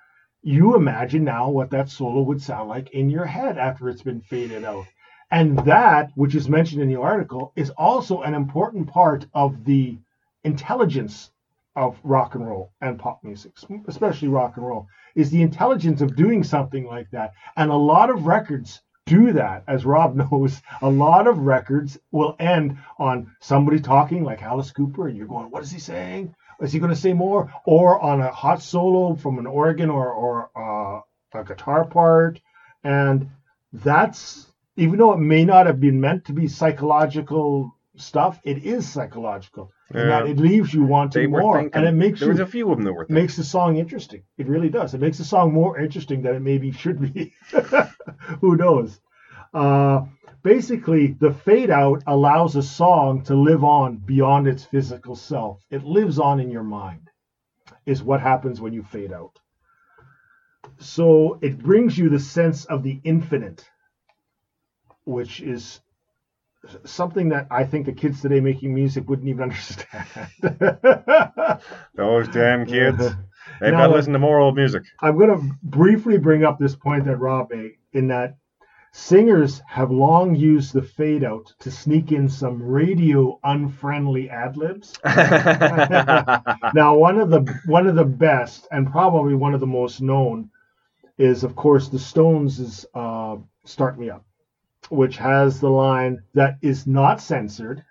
[0.48, 4.22] you imagine now what that solo would sound like in your head after it's been
[4.22, 4.86] faded out.
[5.30, 9.98] And that, which is mentioned in the article, is also an important part of the
[10.46, 11.32] intelligence
[11.76, 13.52] of rock and roll and pop music,
[13.90, 17.34] especially rock and roll, is the intelligence of doing something like that.
[17.58, 20.62] And a lot of records do that, as Rob knows.
[20.82, 25.50] A lot of records will end on somebody talking like Alice Cooper, and you're going,
[25.50, 26.36] "What is he saying?
[26.62, 30.12] Is he going to say more?" Or on a hot solo from an organ or
[30.12, 32.40] or uh, a guitar part,
[32.84, 33.30] and
[33.74, 38.88] that's even though it may not have been meant to be psychological stuff, it is
[38.88, 40.32] psychological, and that Yeah.
[40.32, 41.76] it leaves you wanting more, thinking.
[41.78, 43.16] and it makes there you was a few of them that were thinking.
[43.22, 44.22] makes the song interesting.
[44.38, 44.94] It really does.
[44.94, 47.34] It makes the song more interesting than it maybe should be.
[48.42, 49.00] Who knows?
[49.54, 50.06] Uh,
[50.44, 55.62] basically, the fade out allows a song to live on beyond its physical self.
[55.70, 57.10] It lives on in your mind,
[57.86, 59.40] is what happens when you fade out.
[60.80, 63.66] So it brings you the sense of the infinite,
[65.06, 65.80] which is
[66.86, 70.08] something that I think the kids today making music wouldn't even understand.
[71.96, 72.98] Those damn kids.
[73.60, 74.84] They've Now, got to listen to more old music.
[75.02, 78.38] I'm going to briefly bring up this point that Rob made in that
[78.92, 84.98] singers have long used the fade out to sneak in some radio unfriendly ad libs.
[86.74, 90.50] Now, one of the one of the best and probably one of the most known
[91.18, 94.26] is, of course, the Stones' uh, "Start Me Up,"
[94.90, 97.84] which has the line that is not censored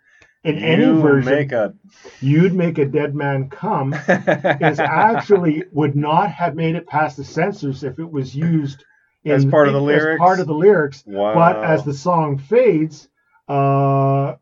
[0.45, 1.33] in any You version.
[1.35, 1.75] make a.
[2.21, 7.25] You'd make a dead man come is actually would not have made it past the
[7.25, 8.85] censors if it was used
[9.25, 10.19] in, As part of the as lyrics?
[10.21, 11.03] part of the lyrics.
[11.07, 11.35] wow.
[11.35, 13.09] But as the song fades,
[13.49, 14.37] uh,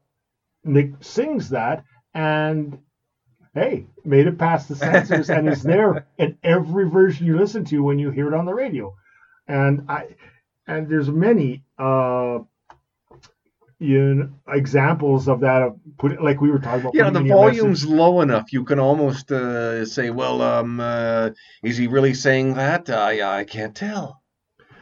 [0.67, 2.79] Mick sings that, and
[3.55, 7.83] hey, made it past the censors, and is there in every version you listen to
[7.83, 8.95] when you hear it on the radio.
[9.47, 10.09] And I,
[10.66, 11.62] and there's many.
[11.79, 12.40] Uh,
[13.81, 17.85] you know, examples of that of put like we were talking about Yeah, the volume's
[17.85, 18.53] low enough.
[18.53, 21.31] You can almost uh, say, "Well, um, uh,
[21.62, 22.88] is he really saying that?
[22.88, 24.22] I I can't tell."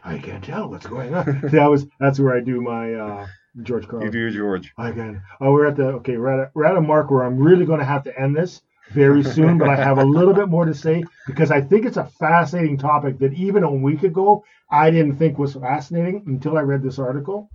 [0.05, 1.41] I can't tell what's going on.
[1.53, 3.27] that was that's where I do my uh,
[3.63, 4.11] George You Carlin.
[4.11, 4.73] do, George.
[4.77, 5.23] I can.
[5.41, 6.17] Oh, we're at the okay.
[6.17, 8.37] We're at a, we're at a mark where I'm really going to have to end
[8.37, 11.87] this very soon, but I have a little bit more to say because I think
[11.87, 16.59] it's a fascinating topic that even a week ago I didn't think was fascinating until
[16.59, 17.49] I read this article,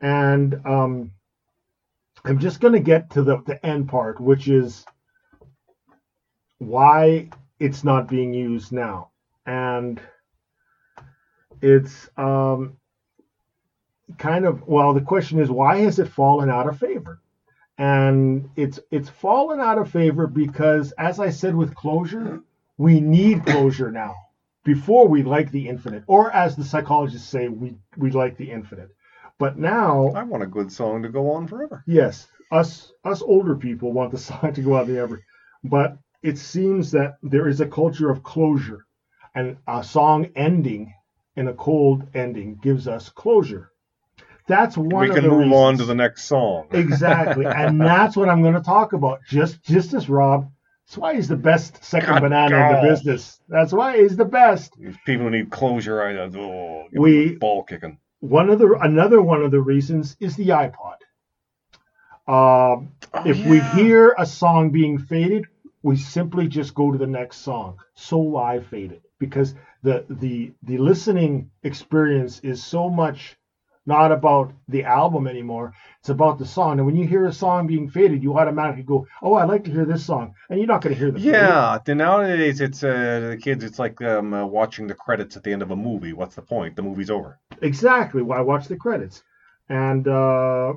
[0.00, 1.12] and um,
[2.24, 4.84] I'm just going to get to the the end part, which is
[6.58, 9.10] why it's not being used now,
[9.46, 10.00] and
[11.62, 12.76] it's um,
[14.18, 17.20] kind of well the question is why has it fallen out of favor
[17.78, 22.40] and it's it's fallen out of favor because as i said with closure
[22.78, 24.14] we need closure now
[24.64, 28.88] before we like the infinite or as the psychologists say we we like the infinite
[29.36, 31.82] but now I want a good song to go on forever.
[31.86, 35.20] yes us us older people want the song to go on forever
[35.64, 38.86] but it seems that there is a culture of closure,
[39.34, 40.94] and a song ending
[41.36, 43.70] in a cold ending gives us closure.
[44.46, 45.54] That's one we can move reasons.
[45.54, 46.68] on to the next song.
[46.72, 47.46] Exactly.
[47.48, 49.20] and that's what I'm going to talk about.
[49.28, 50.50] Just just as Rob.
[50.86, 53.40] That's why he's the best second God banana in the business.
[53.48, 54.74] That's why he's the best.
[54.78, 57.98] These people who need closure, I oh, We- ball kicking.
[58.20, 60.96] One of the another one of the reasons is the iPod.
[62.26, 65.46] Um, Oh, if we hear a song being faded,
[65.82, 67.78] we simply just go to the next song.
[67.94, 69.02] So why fade it?
[69.18, 73.36] Because the the the listening experience is so much
[73.86, 75.74] not about the album anymore.
[76.00, 76.78] It's about the song.
[76.78, 79.70] And when you hear a song being faded, you automatically go, "Oh, I like to
[79.70, 81.26] hear this song," and you're not going to hear the fade.
[81.26, 83.64] Yeah, then nowadays it's uh, the kids.
[83.64, 86.12] It's like um, uh, watching the credits at the end of a movie.
[86.12, 86.76] What's the point?
[86.76, 87.38] The movie's over.
[87.62, 88.22] Exactly.
[88.22, 89.22] Why watch the credits?
[89.68, 90.74] And uh,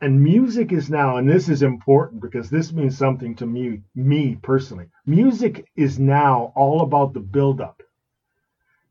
[0.00, 4.38] and music is now, and this is important because this means something to me, me
[4.42, 4.88] personally.
[5.06, 7.82] Music is now all about the build-up,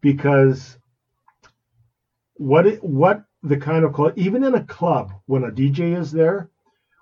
[0.01, 0.77] because
[2.35, 6.11] what it, what the kind of club, even in a club, when a DJ is
[6.11, 6.49] there,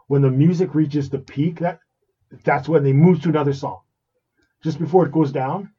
[0.07, 1.79] when the music reaches the peak, that
[2.43, 3.79] that's when they move to another song.
[4.63, 5.71] Just before it goes down,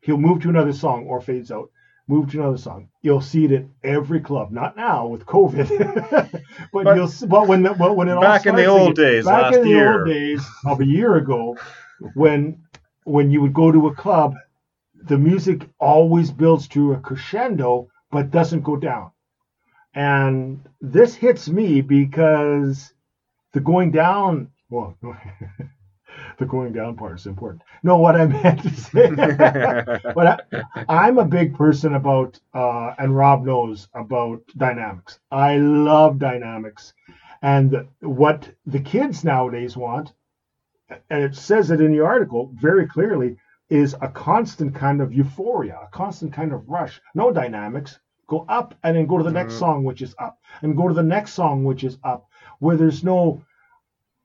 [0.00, 1.70] he'll move to another song or fades out
[2.10, 2.88] move to another song.
[3.02, 4.50] You'll see it at every club.
[4.50, 6.08] Not now with COVID,
[6.72, 8.92] but, But- you'll see, but when the, well, when it all Back in the old
[8.98, 9.98] again- days, back last in the year.
[10.00, 11.56] old days of a year ago,
[12.14, 12.62] when
[13.04, 14.34] when you would go to a club,
[14.94, 19.10] the music always builds to a crescendo but doesn't go down.
[19.94, 22.92] And this hits me because
[23.52, 24.96] the going down, well,
[26.38, 27.62] the going down part is important.
[27.82, 29.10] No, what I meant to say.
[30.14, 35.18] but I, I'm a big person about, uh, and Rob knows about dynamics.
[35.30, 36.92] I love dynamics,
[37.42, 40.12] and what the kids nowadays want,
[41.10, 43.36] and it says it in the article very clearly,
[43.70, 47.00] is a constant kind of euphoria, a constant kind of rush.
[47.14, 47.98] No dynamics.
[48.26, 49.58] Go up and then go to the next Mhm.
[49.58, 52.28] song, which is up, and go to the next song, which is up,
[52.58, 53.42] where there's no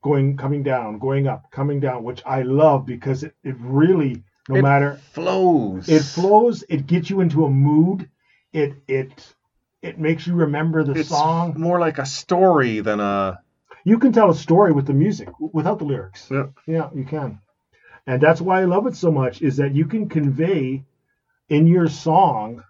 [0.02, 4.56] going, coming down, going up, coming down, which I love because it, it really, no
[4.56, 5.88] It matter flows.
[5.88, 8.10] it flows it gets you into a mood
[8.52, 9.36] it it
[9.82, 13.40] it makes you remember the It's song more like a story than a.
[13.86, 16.48] you can tell a story with the music without the lyrics Yeah.
[16.68, 17.40] yeah you can
[18.08, 20.84] and that's why i love it so much is that you can convey
[21.50, 22.62] in your song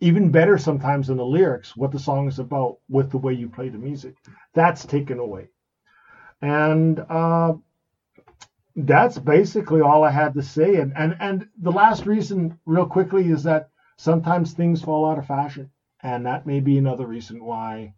[0.00, 3.48] even better sometimes than the lyrics what the song is about with the way you
[3.48, 4.14] play the music.
[4.54, 5.48] That's taken away.
[6.42, 7.54] And uh
[8.76, 10.76] that's basically all I had to say.
[10.76, 15.26] And, and and the last reason, real quickly, is that sometimes things fall out of
[15.26, 15.68] fashion,
[16.02, 17.92] and that may be another reason why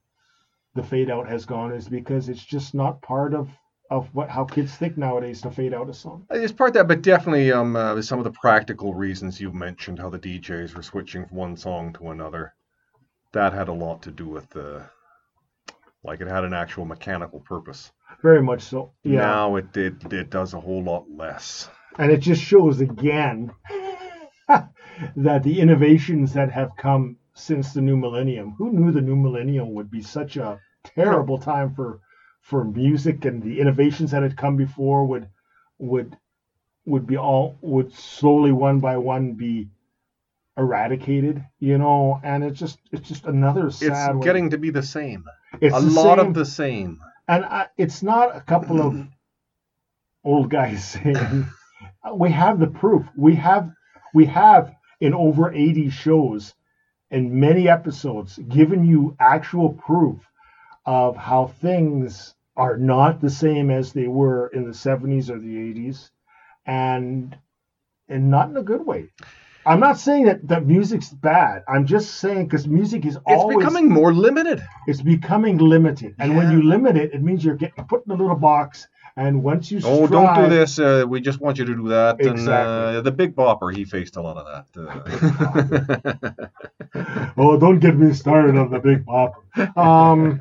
[0.74, 3.50] the fade out has gone is because it's just not part of
[3.90, 6.24] of what how kids think nowadays to fade out a song.
[6.30, 9.98] It's part of that, but definitely um, uh, some of the practical reasons you mentioned,
[9.98, 12.54] how the DJs were switching from one song to another.
[13.32, 14.84] That had a lot to do with the,
[16.04, 17.92] like it had an actual mechanical purpose.
[18.22, 18.92] Very much so.
[19.02, 19.20] Yeah.
[19.20, 21.68] Now it did it does a whole lot less.
[21.98, 23.52] And it just shows again
[24.48, 29.74] that the innovations that have come since the new millennium, who knew the new millennium
[29.74, 32.00] would be such a terrible time for
[32.40, 35.28] for music and the innovations that had come before would
[35.78, 36.16] would
[36.86, 39.68] would be all would slowly one by one be
[40.56, 44.70] eradicated, you know, and it's just it's just another sad It's way- getting to be
[44.70, 45.24] the same.
[45.60, 47.00] it's a the lot same- of the same.
[47.28, 49.06] and I, it's not a couple of
[50.24, 51.46] old guys saying
[52.14, 53.70] we have the proof we have
[54.14, 56.54] we have in over 80 shows
[57.10, 60.18] and many episodes given you actual proof
[60.86, 65.56] of how things are not the same as they were in the 70s or the
[65.56, 66.10] 80s
[66.66, 67.36] and
[68.08, 69.08] and not in a good way
[69.66, 73.64] i'm not saying that that music's bad i'm just saying because music is always It's
[73.64, 74.62] becoming more limited.
[74.86, 78.16] it's becoming limited, and when you limit it, it means you're getting put in a
[78.16, 78.88] little box.
[79.16, 80.78] And once you Oh, don't do this.
[80.78, 82.20] Uh, we just want you to do that.
[82.20, 82.96] And Exactly.
[82.98, 86.30] uh, the Big Bopper, he faced a lot of that.
[86.34, 86.48] Uh,
[87.36, 89.34] Oh, don't get me started on the big pop.
[89.76, 90.40] Um,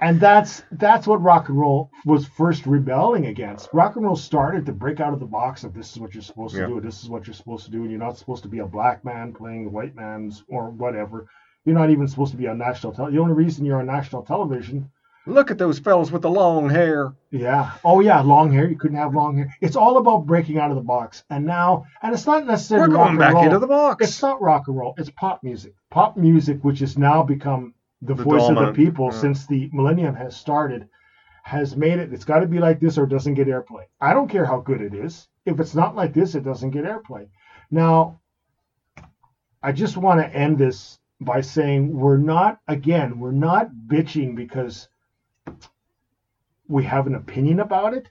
[0.00, 3.68] and that's that's what rock and roll was first rebelling against.
[3.72, 6.22] Rock and roll started to break out of the box of this is what you're
[6.22, 6.66] supposed Yeah.
[6.66, 6.80] to do.
[6.80, 9.04] This is what you're supposed to do, and you're not supposed to be a black
[9.04, 11.26] man playing white man's or whatever.
[11.64, 13.16] You're not even supposed to be on national television.
[13.16, 14.90] The only reason you're on national television
[15.26, 17.12] Look at those fellas with the long hair.
[17.30, 17.72] Yeah.
[17.84, 18.20] Oh, yeah.
[18.20, 18.68] Long hair.
[18.68, 19.54] You couldn't have long hair.
[19.60, 21.24] It's all about breaking out of the box.
[21.30, 23.44] And now, and it's not We're necessarily rock going and back roll.
[23.44, 24.06] into the box.
[24.06, 24.94] It's not rock and roll.
[24.96, 25.74] It's pop music.
[25.90, 29.20] Pop music, which has now become the, The voice of the people yeah.
[29.20, 30.88] since the millennium has started,
[31.42, 32.12] has made it.
[32.12, 33.84] It's got to be like this or it doesn't get airplay.
[34.00, 35.28] I don't care how good it is.
[35.44, 37.28] If it's not like this, it doesn't get airplay.
[37.70, 38.20] Now,
[39.62, 44.88] I just want to end this by saying we're not, again, we're not bitching because
[46.70, 48.08] we have an opinion about it.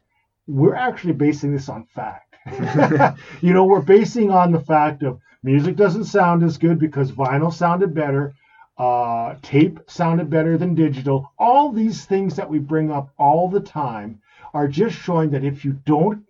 [0.47, 2.35] We're actually basing this on fact.
[3.41, 7.53] you know, we're basing on the fact of music doesn't sound as good because vinyl
[7.53, 8.33] sounded better,
[8.77, 11.31] uh, tape sounded better than digital.
[11.37, 14.21] All these things that we bring up all the time
[14.53, 16.25] are just showing that if you don't,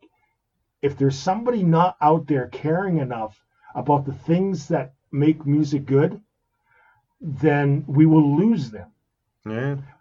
[0.82, 3.44] if there's somebody not out there caring enough
[3.76, 6.22] about the things that make music good,
[7.22, 8.92] then we will lose them.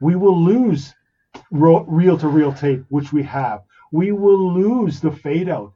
[0.00, 0.94] We will lose
[1.50, 3.62] reel to reel tape, which we have.
[3.90, 5.72] We will lose the fade out,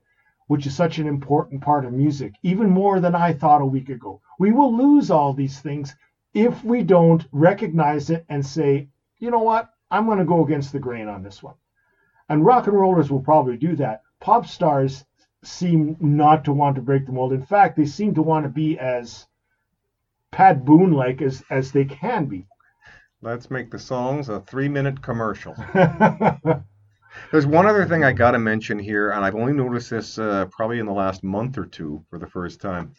[0.47, 3.89] which is such an important part of music, even more than I thought a week
[3.89, 4.21] ago.
[4.39, 5.95] We will lose all these things
[6.35, 10.73] if we don't recognize it and say, you know what, I'm going to go against
[10.73, 11.55] the grain on this one.
[12.29, 14.03] And rock and rollers will probably do that.
[14.21, 15.05] Pop stars
[15.45, 17.33] seem not to want to break the mold.
[17.33, 19.27] In fact, they seem to want to be as
[20.31, 22.47] Pat Boone like as, as they can be.
[23.25, 25.55] Let's make the songs a three minute commercial.
[27.31, 30.47] There's one other thing I got to mention here, and I've only noticed this uh,
[30.47, 32.95] probably in the last month or two for the first time.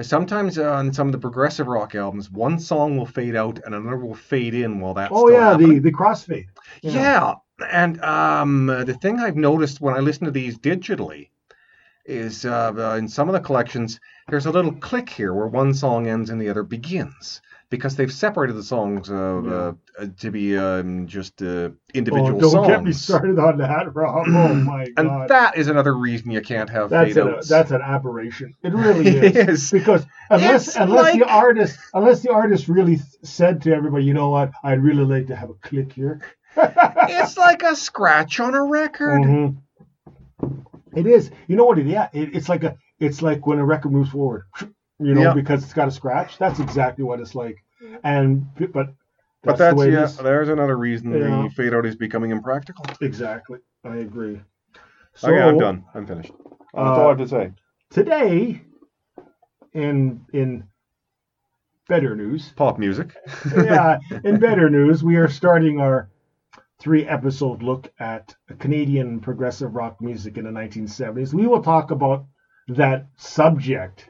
[0.00, 3.72] Sometimes uh, on some of the progressive rock albums, one song will fade out and
[3.72, 5.74] another will fade in while that's oh yeah, happening.
[5.74, 6.46] the the crossfade.
[6.82, 7.34] Yeah,
[7.70, 11.28] and um, the thing I've noticed when I listen to these digitally
[12.06, 15.74] is uh, uh, in some of the collections, there's a little click here where one
[15.74, 19.72] song ends and the other begins because they've separated the songs uh, Yeah.
[20.00, 22.68] uh, to be um, just uh, Oh, individual don't songs.
[22.68, 24.26] get me started on that, Rob.
[24.28, 25.04] Oh my god!
[25.22, 28.54] And that is another reason you can't have that's an, that's an aberration.
[28.62, 29.24] It really is.
[29.36, 29.70] It is.
[29.72, 34.30] Because unless It's unless the artist unless the artist really said to everybody, you know
[34.30, 36.20] what, I'd really like to have a click here.
[36.56, 39.22] It's like a scratch on a record.
[39.22, 39.56] Mhm.
[40.96, 41.30] It is.
[41.46, 44.10] You know what it yeah, it, it's like a it's like when a record moves
[44.10, 44.44] forward.
[44.98, 45.34] You know, Yeah.
[45.34, 46.38] because it's got a scratch.
[46.38, 47.58] That's exactly what it's like.
[48.02, 48.94] And but But
[49.42, 50.04] that's, that's the way yeah.
[50.04, 50.16] is.
[50.16, 51.42] There's another reason Yeah.
[51.42, 52.84] the fade out is becoming impractical.
[53.02, 53.58] Exactly.
[53.84, 54.40] I agree.
[55.14, 55.84] So okay, I'm done.
[55.94, 56.32] I'm finished.
[56.74, 57.52] Uh, that's all I have to say.
[57.90, 58.62] today
[59.74, 60.64] in in
[61.88, 63.14] better news Pop music.
[63.54, 66.08] yeah in better news we are starting our
[66.80, 72.26] three episode look at canadian progressive rock music in the 1970s we will talk about
[72.68, 74.08] that subject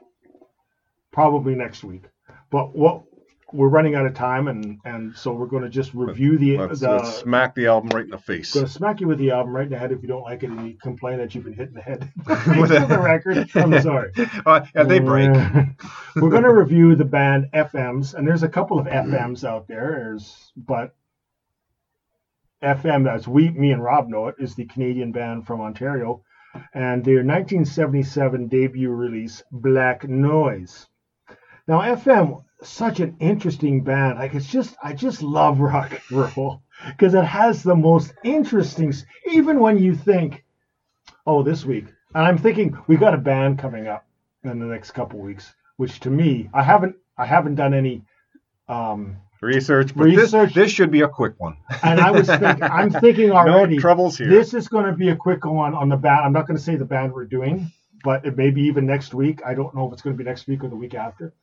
[1.12, 2.02] probably next week
[2.50, 3.02] but what
[3.52, 6.80] we're running out of time and and so we're going to just review the, Let's,
[6.80, 8.52] the let's smack the album right in the face.
[8.52, 10.42] going to smack you with the album right in the head if you don't like
[10.42, 13.80] it and you complain that you've been hit in the head With the record i'm
[13.80, 14.10] sorry
[14.46, 15.30] Uh, yeah, they break.
[16.16, 19.92] We're going to review the band FMs, and there's a couple of FMs out there.
[19.98, 20.94] There's, but
[22.66, 26.22] FM, as we, me and Rob know it, is the Canadian band from Ontario,
[26.74, 30.88] and their 1977 debut release, Black Noise.
[31.68, 34.18] Now, FM, such an interesting band.
[34.18, 38.92] Like it's just, I just love rock and roll because it has the most interesting.
[39.30, 40.44] Even when you think,
[41.26, 44.06] oh, this week, and I'm thinking we've got a band coming up
[44.42, 48.02] in the next couple weeks, which to me, I haven't, I haven't done any.
[48.68, 50.54] Um, Research, but Research.
[50.54, 51.56] This, this should be a quick one.
[51.82, 53.74] and I was, think, I'm thinking already.
[53.74, 54.28] No troubles here.
[54.28, 56.20] This is going to be a quick one on the band.
[56.24, 57.70] I'm not going to say the band we're doing,
[58.02, 59.40] but it may be even next week.
[59.44, 61.34] I don't know if it's going to be next week or the week after,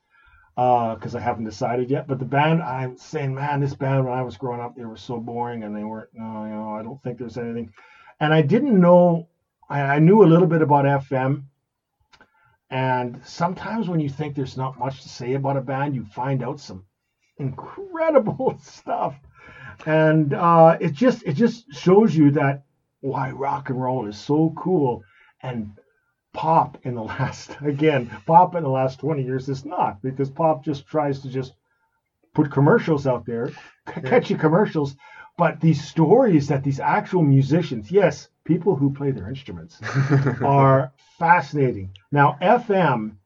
[0.58, 2.08] uh, because I haven't decided yet.
[2.08, 4.98] But the band, I'm saying, man, this band when I was growing up, they were
[4.98, 6.10] so boring, and they weren't.
[6.14, 7.72] No, you know, I don't think there's anything.
[8.20, 9.28] And I didn't know.
[9.70, 11.44] I, I knew a little bit about FM.
[12.70, 16.42] And sometimes when you think there's not much to say about a band, you find
[16.42, 16.86] out some
[17.38, 19.16] incredible stuff
[19.86, 22.64] and uh, it just it just shows you that
[23.02, 25.04] why rock and roll is so cool
[25.42, 25.72] and
[26.34, 30.64] pop in the last again pop in the last 20 years is not because pop
[30.64, 31.54] just tries to just
[32.34, 34.96] put commercials out there c- catchy commercials
[35.38, 39.80] but these stories that these actual musicians yes people who play their instruments
[40.44, 41.92] are fascinating.
[42.12, 43.18] Now, FM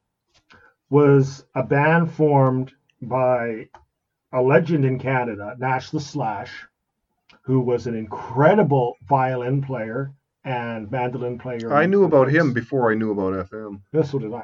[0.89, 3.69] was a band formed by
[4.31, 6.51] a legend in Canada, Nash the Slash,
[7.41, 10.11] who was an incredible violin player
[10.43, 11.73] and mandolin player.
[11.73, 13.81] I knew about him before I knew about FM.
[13.91, 14.43] That's what did I.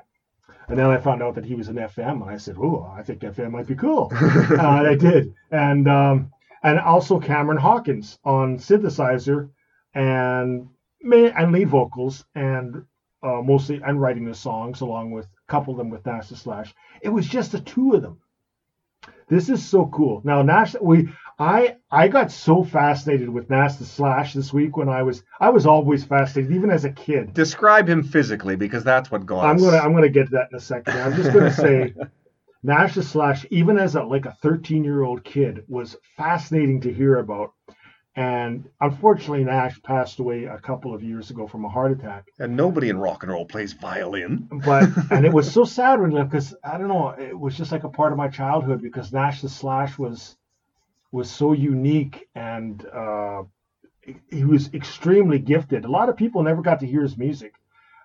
[0.67, 3.03] And then I found out that he was an FM, and I said, "Oh, I
[3.03, 6.31] think FM might be cool." uh, I did, and um,
[6.63, 9.49] and also Cameron Hawkins on synthesizer
[9.93, 10.69] and
[11.11, 12.85] and lead vocals, and
[13.21, 16.73] uh, mostly and writing the songs along with couple them with Nash the Slash.
[17.01, 18.19] It was just the two of them.
[19.29, 20.21] This is so cool.
[20.23, 21.09] Now Nash, we
[21.39, 25.49] I I got so fascinated with Nash the Slash this week when I was I
[25.49, 27.33] was always fascinated even as a kid.
[27.33, 30.57] Describe him physically because that's what got I'm gonna I'm gonna get to that in
[30.57, 30.95] a second.
[30.99, 31.93] I'm just gonna say
[32.63, 36.93] Nash the Slash, even as a like a 13 year old kid, was fascinating to
[36.93, 37.53] hear about.
[38.15, 42.25] And unfortunately, Nash passed away a couple of years ago from a heart attack.
[42.37, 44.47] And nobody in rock and roll plays violin.
[44.63, 47.83] But and it was so sad when because I don't know, it was just like
[47.83, 50.35] a part of my childhood because Nash the Slash was
[51.11, 53.43] was so unique and uh,
[54.29, 55.85] he was extremely gifted.
[55.85, 57.53] A lot of people never got to hear his music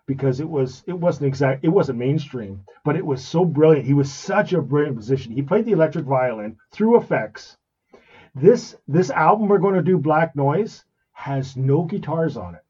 [0.06, 3.86] because it was it wasn't exact it wasn't mainstream, but it was so brilliant.
[3.86, 5.32] He was such a brilliant musician.
[5.32, 7.58] He played the electric violin through effects.
[8.40, 12.62] This this album we're going to do, Black Noise, has no guitars on it.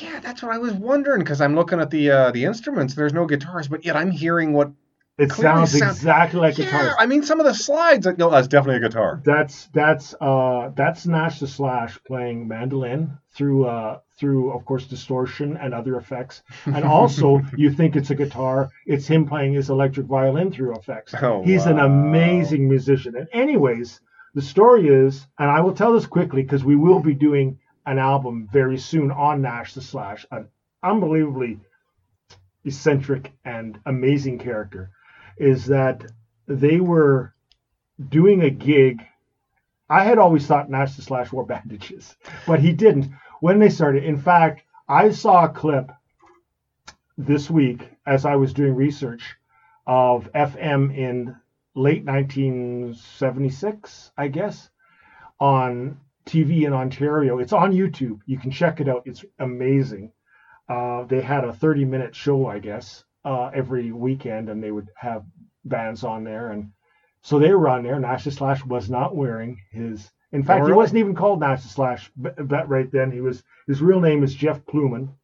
[0.00, 2.94] Yeah, that's what I was wondering because I'm looking at the uh, the instruments.
[2.94, 4.70] There's no guitars, but yet I'm hearing what.
[5.18, 6.94] It sounds sound- exactly like yeah, guitars.
[6.98, 8.06] I mean some of the slides.
[8.18, 9.22] No, that's definitely a guitar.
[9.24, 15.56] That's that's uh that's Nash the Slash playing mandolin through uh through of course distortion
[15.56, 16.42] and other effects.
[16.66, 21.14] And also you think it's a guitar, it's him playing his electric violin through effects.
[21.22, 23.16] Oh, He's an amazing musician.
[23.16, 24.00] And anyways,
[24.36, 27.98] the story is, and I will tell this quickly because we will be doing an
[27.98, 30.48] album very soon on Nash the Slash, an
[30.82, 31.58] unbelievably
[32.66, 34.90] eccentric and amazing character,
[35.38, 36.04] is that
[36.46, 37.32] they were
[38.10, 39.02] doing a gig.
[39.88, 42.14] I had always thought Nash the Slash wore bandages,
[42.46, 43.10] but he didn't
[43.40, 44.04] when they started.
[44.04, 45.90] In fact, I saw a clip
[47.16, 49.34] this week as I was doing research
[49.86, 51.36] of FM in
[51.76, 54.70] late 1976, I guess,
[55.38, 57.38] on TV in Ontario.
[57.38, 58.20] It's on YouTube.
[58.26, 59.02] You can check it out.
[59.04, 60.10] It's amazing.
[60.68, 64.88] Uh, they had a 30 minute show, I guess, uh, every weekend, and they would
[64.96, 65.24] have
[65.64, 66.50] bands on there.
[66.50, 66.72] And
[67.22, 68.00] so they were on there.
[68.00, 70.10] Nash the Slash was not wearing his.
[70.32, 72.10] In fact, he wasn't even called Nash Slash.
[72.16, 73.44] But, but right then, he was.
[73.68, 75.14] His real name is Jeff Plewman,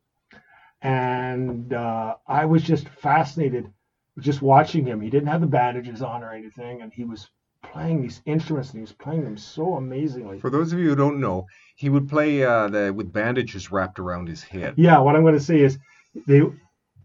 [0.81, 3.73] and uh, I was just fascinated
[4.19, 5.01] just watching him.
[5.01, 7.29] He didn't have the bandages on or anything, and he was
[7.63, 10.41] playing these instruments and he was playing them so amazingly.
[10.41, 11.47] For those of you who don't know,
[11.77, 14.75] he would play uh, the, with bandages wrapped around his head.
[14.77, 15.79] Yeah, what I'm going to say is,
[16.27, 16.43] they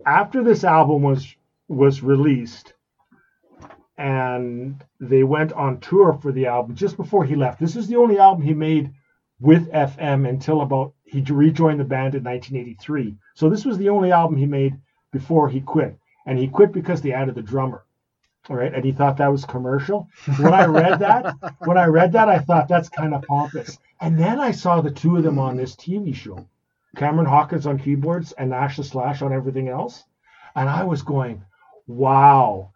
[0.05, 1.35] after this album was
[1.67, 2.73] was released,
[3.97, 7.59] and they went on tour for the album just before he left.
[7.59, 8.91] This is the only album he made
[9.39, 13.15] with FM until about he rejoined the band in 1983.
[13.35, 14.75] So this was the only album he made
[15.11, 15.97] before he quit,
[16.27, 17.83] and he quit because they added the drummer.
[18.49, 20.07] All right, and he thought that was commercial.
[20.37, 23.79] When I read that, when I read that, I thought that's kind of pompous.
[23.99, 26.47] And then I saw the two of them on this TV show.
[26.95, 30.03] Cameron Hawkins on keyboards and Nash the Slash on everything else.
[30.55, 31.43] And I was going,
[31.87, 32.71] wow,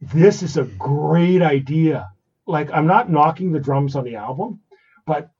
[0.00, 2.10] this is a great idea.
[2.46, 4.60] Like, I'm not knocking the drums on the album,
[5.06, 5.30] but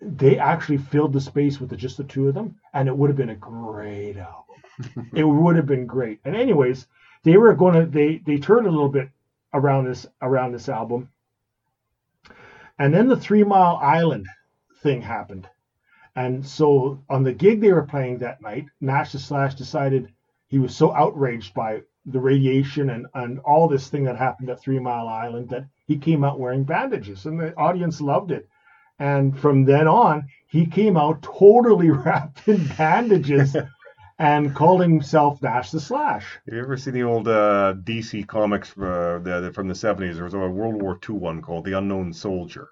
[0.00, 3.10] they actually filled the space with the, just the two of them, and it would
[3.10, 4.55] have been a great album.
[5.14, 6.20] it would have been great.
[6.24, 6.86] And anyways,
[7.22, 9.10] they were going to they they toured a little bit
[9.52, 11.10] around this around this album,
[12.78, 14.26] and then the Three Mile Island
[14.82, 15.48] thing happened.
[16.14, 20.12] And so on the gig they were playing that night, Nash the Slash decided
[20.48, 24.60] he was so outraged by the radiation and, and all this thing that happened at
[24.60, 28.48] Three Mile Island that he came out wearing bandages and the audience loved it.
[28.98, 33.56] And from then on, he came out totally wrapped in bandages
[34.18, 36.38] and called himself Nash the Slash.
[36.46, 40.14] Have you ever seen the old uh, DC comics uh, the, the- from the 70s?
[40.14, 42.68] There was a World War II one called The Unknown Soldier.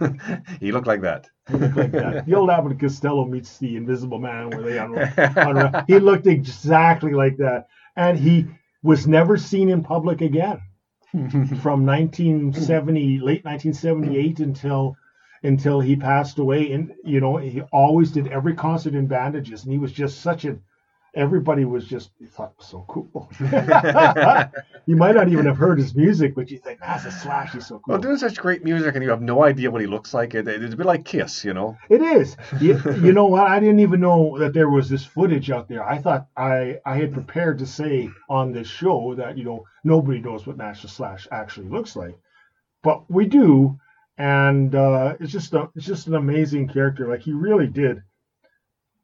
[0.60, 1.28] he looked like that.
[1.50, 2.24] He looked like that.
[2.26, 5.84] The old Abbott Costello meets the Invisible Man, where they unroll.
[5.86, 8.46] He looked exactly like that, and he
[8.82, 10.60] was never seen in public again
[11.62, 14.96] from 1970, late 1978 until
[15.42, 16.72] until he passed away.
[16.72, 20.46] And you know, he always did every concert in bandages, and he was just such
[20.46, 20.56] a.
[21.16, 23.30] Everybody was just thought it was so cool.
[24.86, 27.52] you might not even have heard his music, but you think that's a slash.
[27.52, 27.94] He's so cool.
[27.94, 30.46] Well, doing such great music and you have no idea what he looks like, it,
[30.46, 31.76] it's a bit like Kiss, you know?
[31.88, 32.36] It is.
[32.60, 33.46] You, you know what?
[33.46, 35.82] I didn't even know that there was this footage out there.
[35.82, 40.20] I thought I I had prepared to say on this show that you know nobody
[40.20, 42.18] knows what Nash the Slash actually looks like,
[42.82, 43.78] but we do,
[44.18, 47.08] and uh, it's just a it's just an amazing character.
[47.08, 48.02] Like he really did,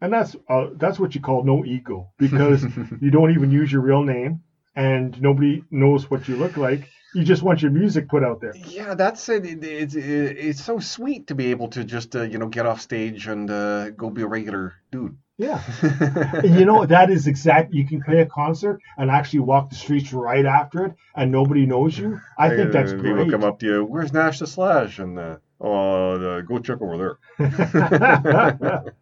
[0.02, 2.62] and that's uh, that's what you call no ego because
[3.00, 4.40] you don't even use your real name
[4.76, 6.88] and nobody knows what you look like.
[7.14, 8.54] You just want your music put out there.
[8.56, 9.44] Yeah, that's it.
[9.44, 12.64] it it's, it, it's so sweet to be able to just, uh, you know, get
[12.64, 15.16] off stage and uh, go be a regular dude.
[15.36, 15.60] Yeah.
[16.42, 17.72] You know that is exact.
[17.74, 21.66] You can play a concert and actually walk the streets right after it, and nobody
[21.66, 22.20] knows you.
[22.38, 23.16] I think that's Uh, great.
[23.16, 24.98] People come up to you, where's Nash the Slash?
[24.98, 28.84] And, uh, Oh, the, go check over there.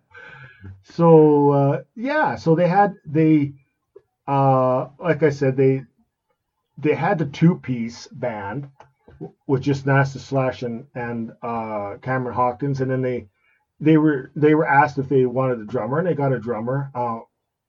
[0.83, 3.53] so uh, yeah, so they had they
[4.27, 5.83] uh, like I said they
[6.79, 8.69] they had the two piece band
[9.47, 13.27] with just Nash the Slash and and uh, Cameron Hawkins, and then they
[13.81, 16.91] they were they were asked if they wanted a drummer, and they got a drummer,
[16.95, 17.21] uh,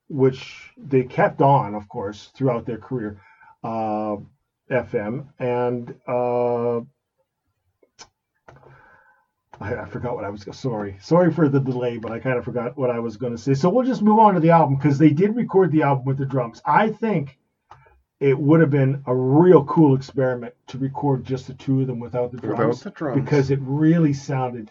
[0.08, 3.20] which they kept on, of course, throughout their career,
[3.64, 4.16] uh,
[4.70, 6.80] FM, and uh,
[9.62, 10.46] I, I, forgot what I was.
[10.52, 13.40] Sorry, sorry for the delay, but I kind of forgot what I was going to
[13.40, 13.54] say.
[13.54, 16.18] So we'll just move on to the album because they did record the album with
[16.18, 16.60] the drums.
[16.64, 17.38] I think
[18.20, 21.98] it would have been a real cool experiment to record just the two of them
[21.98, 23.20] without the drums, without the drums.
[23.22, 24.70] because it really sounded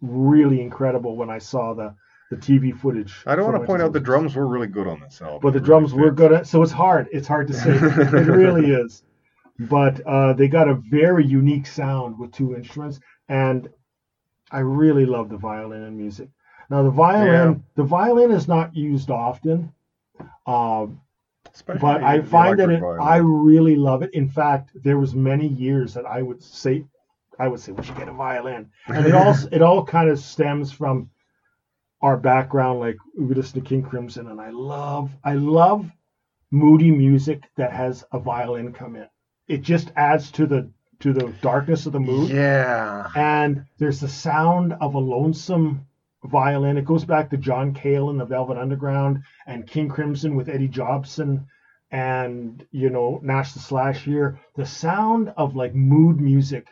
[0.00, 1.94] really incredible when I saw the
[2.30, 3.22] the TV footage.
[3.26, 5.40] I don't want to point out the drums were really good on this album.
[5.42, 6.32] But the drums were good.
[6.32, 7.08] At, so it's hard.
[7.12, 7.70] It's hard to say.
[7.74, 9.02] it really is.
[9.58, 13.68] But uh, they got a very unique sound with two instruments, and
[14.50, 16.28] I really love the violin in music.
[16.70, 17.58] Now the violin, yeah.
[17.74, 19.72] the violin is not used often,
[20.46, 20.86] uh,
[21.66, 24.14] but I find that it, I really love it.
[24.14, 26.84] In fact, there was many years that I would say
[27.38, 30.18] I would say we should get a violin, and it all it all kind of
[30.18, 31.10] stems from
[32.02, 32.80] our background.
[32.80, 35.90] Like we listen to King Crimson, and I love I love
[36.50, 39.08] moody music that has a violin come in.
[39.48, 40.70] It just adds to the
[41.00, 42.30] to the darkness of the mood.
[42.30, 43.08] Yeah.
[43.14, 45.86] And there's the sound of a lonesome
[46.24, 46.76] violin.
[46.76, 50.68] It goes back to John Cale and the Velvet Underground and King Crimson with Eddie
[50.68, 51.46] Jobson
[51.90, 54.38] and you know Nash the Slash here.
[54.54, 56.68] The sound of like mood music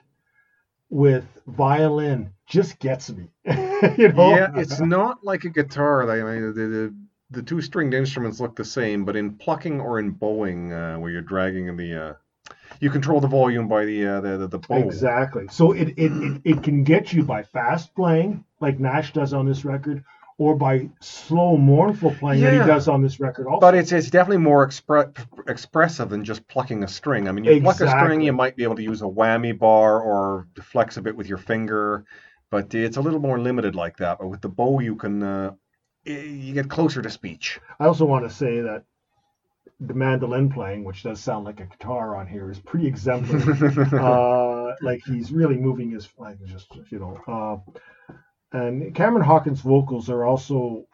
[0.90, 3.28] with violin just gets me.
[3.44, 4.30] you know?
[4.30, 6.08] Yeah, it's not like a guitar.
[6.10, 6.94] I mean, the, the,
[7.30, 11.10] the two stringed instruments look the same, but in plucking or in bowing, uh, where
[11.10, 12.14] you're dragging the, uh,
[12.80, 14.76] you control the volume by the uh, the, the, the bow.
[14.76, 15.46] Exactly.
[15.50, 19.46] So it, it, it, it can get you by fast playing, like Nash does on
[19.46, 20.04] this record,
[20.38, 22.50] or by slow, mournful playing yeah.
[22.50, 23.60] that he does on this record also.
[23.60, 25.16] But it's it's definitely more expre-
[25.48, 27.28] expressive than just plucking a string.
[27.28, 27.86] I mean, you exactly.
[27.86, 31.02] pluck a string, you might be able to use a whammy bar or flex a
[31.02, 32.04] bit with your finger,
[32.50, 34.18] but it's a little more limited like that.
[34.18, 35.52] But with the bow, you can uh,
[36.04, 37.58] you get closer to speech.
[37.80, 38.84] I also want to say that
[39.80, 43.74] the mandolin playing, which does sound like a guitar on here, is pretty exemplary.
[43.92, 47.18] uh, like he's really moving his like just you know.
[47.26, 48.16] Uh,
[48.52, 50.86] and Cameron Hawkins' vocals are also,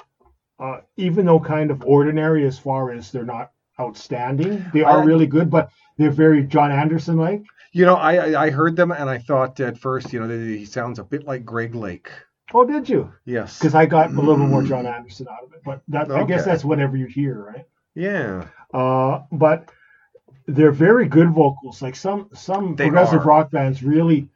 [0.59, 5.26] uh, even though kind of ordinary as far as they're not outstanding, they are really
[5.26, 7.43] good, but they're very Jon Anderson like.
[7.72, 10.99] You know, I I heard them and I thought at first, you know, he sounds
[10.99, 12.11] a bit like Greg Lake.
[12.53, 13.12] Oh, did you?
[13.24, 13.59] Yes.
[13.59, 16.20] Because I got a little more Jon Anderson out of it, but that okay.
[16.20, 17.64] I guess that's whatever you hear, right?
[17.95, 18.49] Yeah.
[18.75, 19.70] Uh, but
[20.47, 21.83] they're very good vocals.
[21.83, 23.27] Like some some they progressive are.
[23.27, 24.31] rock bands really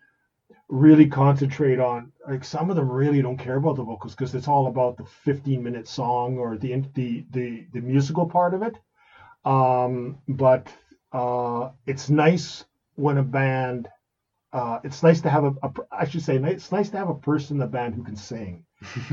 [0.68, 4.48] really concentrate on like some of them really don't care about the vocals because it's
[4.48, 8.76] all about the 15 minute song or the the the, the musical part of it
[9.44, 10.68] um, but
[11.12, 12.64] uh, it's nice
[12.96, 13.88] when a band
[14.52, 17.14] uh, it's nice to have a, a I should say it's nice to have a
[17.14, 18.64] person in the band who can sing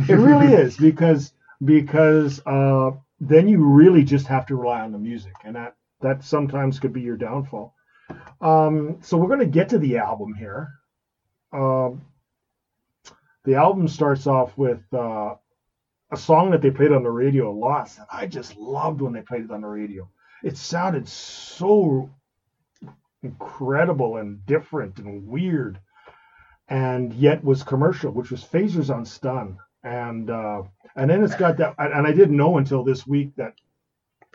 [0.10, 4.98] it really is because because uh, then you really just have to rely on the
[4.98, 7.74] music and that that sometimes could be your downfall
[8.42, 10.70] um, so we're going to get to the album here
[11.54, 12.02] um,
[13.46, 15.36] the album starts off with uh,
[16.12, 19.14] a song that they played on the radio a lot that I just loved when
[19.14, 20.10] they played it on the radio.
[20.44, 22.10] It sounded so
[23.24, 25.80] incredible and different and weird,
[26.68, 29.58] and yet was commercial, which was Phasers on Stun.
[29.84, 30.64] And uh,
[30.96, 33.54] and then it's got that, and I didn't know until this week that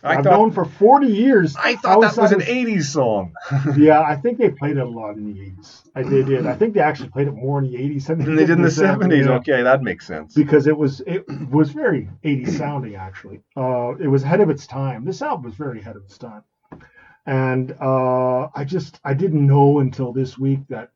[0.03, 1.57] I have known for 40 years.
[1.57, 3.35] I thought that was an 80s song.
[3.77, 5.83] yeah, I think they played it a lot in the 80s.
[5.95, 6.47] I, they did.
[6.47, 8.63] I think they actually played it more in the 80s than they, they did in
[8.63, 9.27] the 70s.
[9.27, 9.33] Yeah.
[9.37, 10.35] Okay, that makes sense.
[10.35, 13.41] Because it was it was very 80s sounding actually.
[13.57, 15.05] Uh, it was ahead of its time.
[15.05, 16.43] This album was very ahead of its time.
[17.27, 20.91] And uh, I just I didn't know until this week that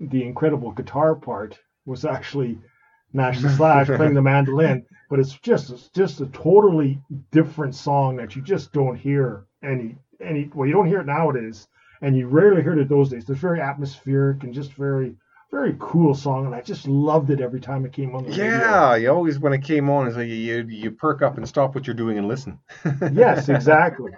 [0.00, 2.58] the incredible guitar part was actually
[3.12, 7.00] Nash the Slash playing the mandolin but it's just it's just a totally
[7.30, 11.68] different song that you just don't hear any any well you don't hear it nowadays
[12.00, 13.28] and you rarely heard it those days.
[13.28, 15.16] It's very atmospheric and just very
[15.50, 18.90] very cool song and i just loved it every time it came on the yeah
[18.90, 18.94] radio.
[18.94, 21.86] you always when it came on it's like you you perk up and stop what
[21.86, 22.58] you're doing and listen.
[23.12, 24.12] Yes exactly.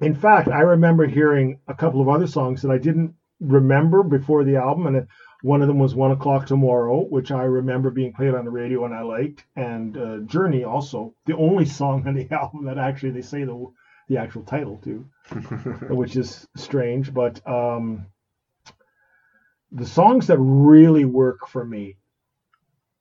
[0.00, 4.42] In fact i remember hearing a couple of other songs that i didn't remember before
[4.42, 5.06] the album and it,
[5.44, 8.86] one of them was One O'Clock Tomorrow, which I remember being played on the radio
[8.86, 13.10] and I liked, and uh, Journey also, the only song on the album that actually
[13.10, 13.66] they say the
[14.08, 15.04] the actual title to,
[15.94, 17.12] which is strange.
[17.12, 18.06] But um,
[19.70, 21.98] the songs that really work for me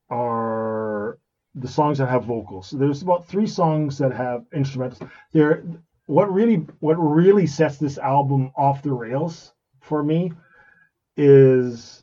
[0.10, 1.20] are
[1.56, 2.72] the songs that have vocals.
[2.72, 5.10] There's about three songs that have instrumentals.
[5.32, 5.64] There,
[6.08, 10.34] what really what really sets this album off the rails for me
[11.16, 12.03] is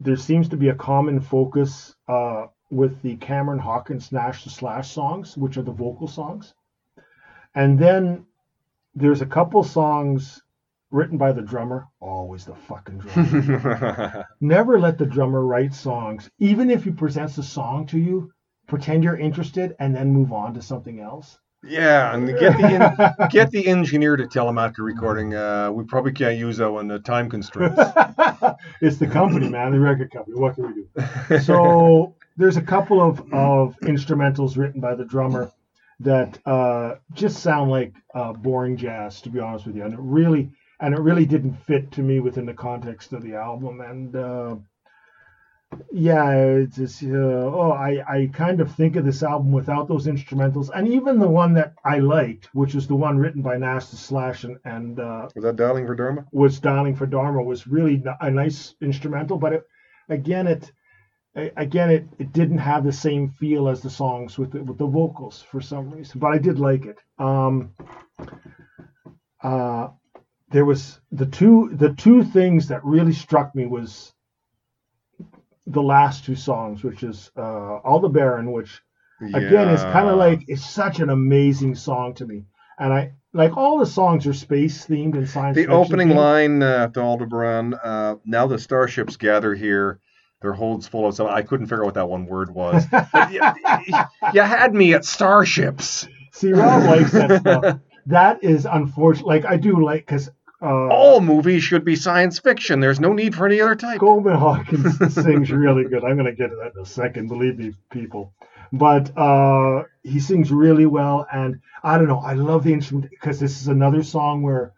[0.00, 4.90] there seems to be a common focus uh, with the Cameron Hawkins Nash the Slash
[4.90, 6.54] songs, which are the vocal songs,
[7.54, 8.26] and then
[8.94, 10.42] there's a couple songs
[10.90, 11.86] written by the drummer.
[12.00, 14.26] Always the fucking drummer.
[14.40, 18.32] Never let the drummer write songs, even if he presents a song to you.
[18.66, 21.38] Pretend you're interested and then move on to something else.
[21.66, 25.34] Yeah, and get the en- get the engineer to tell him after recording.
[25.34, 26.88] Uh, we probably can't use that one.
[26.88, 27.76] The time constraints.
[28.80, 30.36] it's the company, man, the record company.
[30.36, 31.38] What can we do?
[31.40, 35.50] So there's a couple of, of instrumentals written by the drummer
[36.00, 40.00] that uh, just sound like uh, boring jazz, to be honest with you, and it
[40.00, 40.50] really
[40.80, 43.80] and it really didn't fit to me within the context of the album.
[43.80, 44.56] And uh,
[45.92, 50.06] yeah, it's just uh, oh, I I kind of think of this album without those
[50.06, 53.86] instrumentals, and even the one that I liked, which is the one written by Nash
[53.86, 56.24] the Slash and and uh, Was that Dialing for Dharma?
[56.32, 59.66] was Dialing for Dharma was really a nice instrumental, but it,
[60.08, 60.70] again it
[61.56, 64.86] again it, it didn't have the same feel as the songs with the, with the
[64.86, 66.20] vocals for some reason.
[66.20, 66.98] But I did like it.
[67.18, 67.74] Um,
[69.42, 69.88] uh,
[70.50, 74.12] there was the two the two things that really struck me was
[75.66, 78.82] the last two songs, which is uh, Aldebaran, which
[79.34, 82.44] again is kind of like it's such an amazing song to me,
[82.78, 85.56] and I like all the songs are space themed and science.
[85.56, 86.16] The opening themed.
[86.16, 90.00] line uh, to Aldebaran, uh, now the starships gather here,
[90.40, 91.26] their holds full of some.
[91.26, 92.84] I couldn't figure out what that one word was.
[93.30, 93.40] You,
[94.32, 96.08] you had me at starships.
[96.32, 97.80] See, Rob likes that stuff.
[98.08, 99.26] That is unfortunate.
[99.26, 100.30] Like I do like because
[100.62, 102.80] uh, All movies should be science fiction.
[102.80, 104.00] There's no need for any other type.
[104.00, 106.04] Cameron Hawkins sings really good.
[106.04, 107.28] I'm going to get to that in a second.
[107.28, 108.32] Believe me, people.
[108.72, 112.18] But uh, he sings really well, and I don't know.
[112.18, 114.72] I love the instrument because this is another song where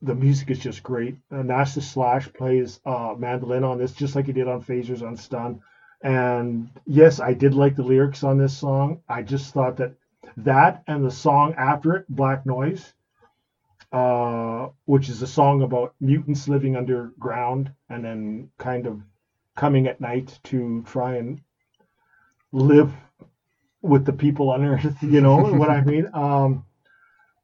[0.00, 1.16] the music is just great.
[1.30, 5.60] Uh, Slash plays uh, mandolin on this, just like he did on Phasers on Stun.
[6.02, 9.00] And yes, I did like the lyrics on this song.
[9.08, 9.94] I just thought that
[10.38, 12.92] that and the song after it, Black Noise,
[13.94, 19.00] uh, which is a song about mutants living underground and then kind of
[19.54, 21.40] coming at night to try and
[22.50, 22.92] live
[23.82, 25.00] with the people on Earth.
[25.00, 26.08] You know what I mean?
[26.12, 26.64] Um,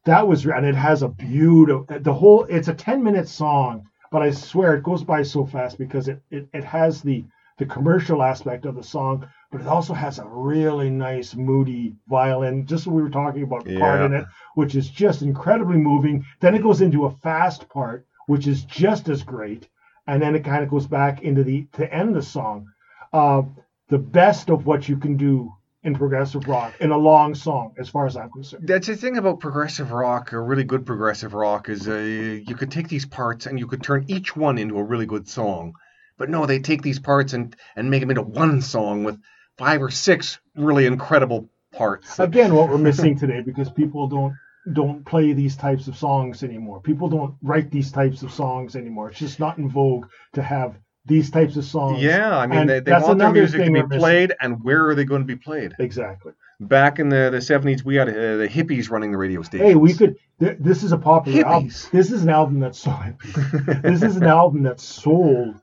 [0.07, 2.45] that was and it has a beautiful the whole.
[2.45, 6.21] It's a ten minute song, but I swear it goes by so fast because it
[6.33, 7.25] it, it has the
[7.59, 12.67] the commercial aspect of the song, but it also has a really nice moody violin,
[12.67, 14.25] just what we were talking about part in it,
[14.55, 16.25] which is just incredibly moving.
[16.41, 19.69] Then it goes into a fast part, which is just as great,
[20.07, 22.69] and then it kind of goes back into the to end the song.
[23.13, 23.43] Uh,
[23.89, 27.89] the best of what you can do in progressive rock in a long song, as
[27.89, 28.69] far as I'm concerned.
[28.69, 32.71] That's the thing about progressive rock, or really good progressive rock, is uh, you could
[32.71, 35.75] take these parts and you could turn each one into a really good song.
[36.19, 39.19] But no, they take these parts and, and make them into one song with
[39.61, 42.19] five or six really incredible parts.
[42.19, 44.35] Again, what we're missing today because people don't
[44.73, 46.81] don't play these types of songs anymore.
[46.81, 49.11] People don't write these types of songs anymore.
[49.11, 52.03] It's just not in vogue to have these types of songs.
[52.03, 54.95] Yeah, I mean, And they, they want their music to be played, and where are
[54.95, 55.75] they going to be played?
[55.79, 56.33] Exactly.
[56.61, 59.71] Back in the, the 70s, we had uh, the hippies running the radio stations.
[59.71, 60.17] Hey, we could.
[60.39, 61.71] Th- this is a popular album.
[61.91, 63.15] This is an album that's sold.
[63.83, 65.57] this is an album that sold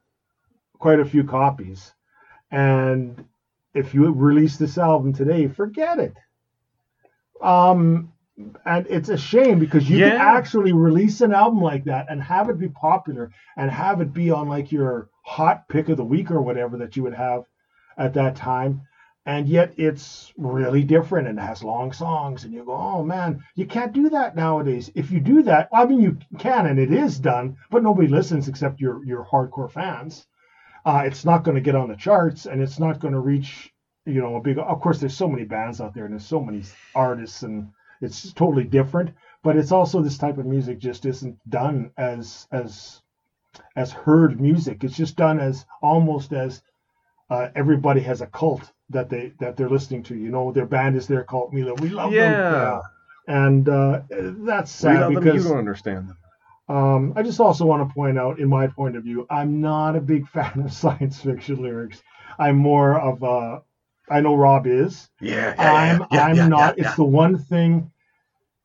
[0.80, 1.94] quite a few copies,
[2.50, 3.24] and
[3.78, 6.14] if you release this album today, forget it.
[7.42, 8.12] Um,
[8.66, 12.50] and it's a shame because you can actually release an album like that and have
[12.50, 16.30] it be popular and have it be on like your hot pick of the week
[16.32, 17.44] or whatever that you would have
[17.98, 18.82] at that time.
[19.26, 23.44] And yet it's really different and it has long songs and you go oh man
[23.56, 24.90] you can't do that nowadays.
[24.96, 28.48] If you do that i mean you can and it is done but nobody listens
[28.48, 30.28] except your your hardcore fans
[30.88, 33.74] uh, it's not going to get on the charts and it's not going to reach
[34.06, 36.42] you know a big of course there's so many bands out there and there's so
[36.42, 36.64] many
[36.96, 37.70] artists and
[38.02, 39.10] it's totally different
[39.44, 43.02] but it's also this type of music just isn't done as as
[43.76, 46.62] as heard music it's just done as almost as
[47.30, 50.16] uh, everybody has a cult that they that they're listening to.
[50.16, 51.54] You know, their band is their cult.
[51.54, 52.32] We love, we love them.
[52.34, 52.82] Yeah.
[53.28, 56.18] And uh, that's sad because them, you don't understand them.
[56.70, 59.96] Um, I just also want to point out, in my point of view, I'm not
[59.96, 62.02] a big fan of science fiction lyrics.
[62.40, 63.64] I'm more of a.
[64.10, 65.10] I know Rob is.
[65.20, 66.78] Yeah, I'm I'm not.
[66.78, 67.92] it's the one thing.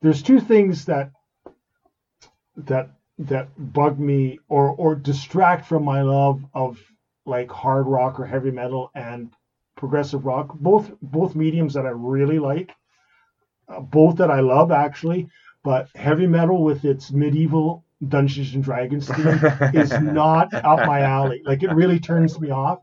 [0.01, 1.11] There's two things that
[2.57, 2.89] that
[3.19, 6.79] that bug me or or distract from my love of
[7.25, 9.31] like hard rock or heavy metal and
[9.75, 12.71] progressive rock both both mediums that i really like
[13.69, 15.27] uh, both that i love actually
[15.63, 19.39] but heavy metal with its medieval dungeons and dragons theme
[19.73, 21.41] is not up my alley.
[21.45, 22.79] Like it really turns me off.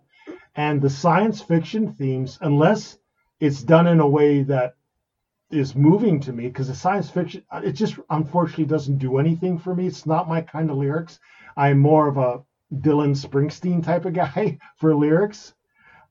[0.56, 2.98] And the science fiction themes unless
[3.38, 4.74] it's done in a way that
[5.50, 9.74] is moving to me because the science fiction it just unfortunately doesn't do anything for
[9.74, 9.86] me.
[9.86, 11.18] It's not my kind of lyrics.
[11.56, 12.42] I'm more of a
[12.72, 15.54] dylan springsteen type of guy for lyrics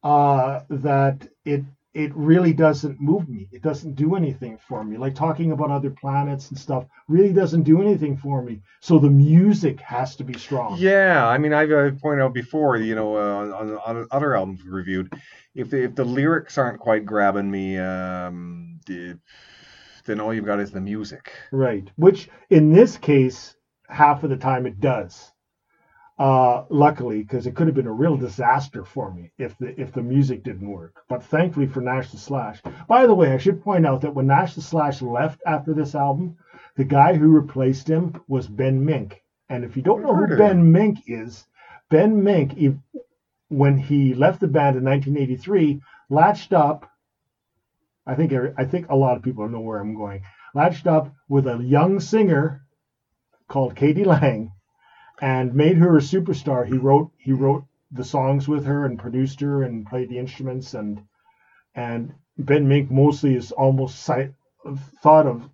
[0.03, 1.64] uh, that it
[1.94, 5.90] it really doesn't move me it doesn't do anything for me like talking about other
[5.90, 10.38] planets and stuff really doesn't do anything for me so the music has to be
[10.38, 14.36] strong Yeah, I mean, I've uh, pointed out before, you know, uh, on, on other
[14.36, 15.14] albums reviewed,
[15.56, 20.72] if the, if the lyrics aren't quite grabbing me, um, then all you've got is
[20.72, 21.32] the music.
[21.52, 21.90] Right.
[21.96, 23.56] Which in this case,
[23.88, 25.32] half of the time it does.
[26.20, 29.93] Uh, luckily, because it could have been a real disaster for me if the if
[29.93, 31.01] the music didn't work.
[31.07, 32.61] But thankfully for Nash the Slash.
[32.89, 35.95] By the way, I should point out that when Nash the Slash left after this
[35.95, 36.36] album,
[36.76, 39.24] the guy who replaced him was Ben Mink.
[39.47, 40.72] And if you don't know who Ben.
[40.72, 41.47] Mink is,
[41.89, 42.53] Ben Mink,
[43.47, 46.89] when he left the band in 1983, latched up.
[48.05, 50.24] I think I think a lot of people know where I'm going.
[50.53, 52.65] Latched up with a young singer
[53.47, 54.03] called k.d.
[54.03, 54.51] lang,
[55.22, 56.65] and made her a superstar.
[56.65, 60.74] He wrote he wrote the songs with her and produced her and played the instruments
[60.74, 61.01] and
[61.76, 64.30] and Ben Mink mostly is almost si-
[65.01, 65.49] thought of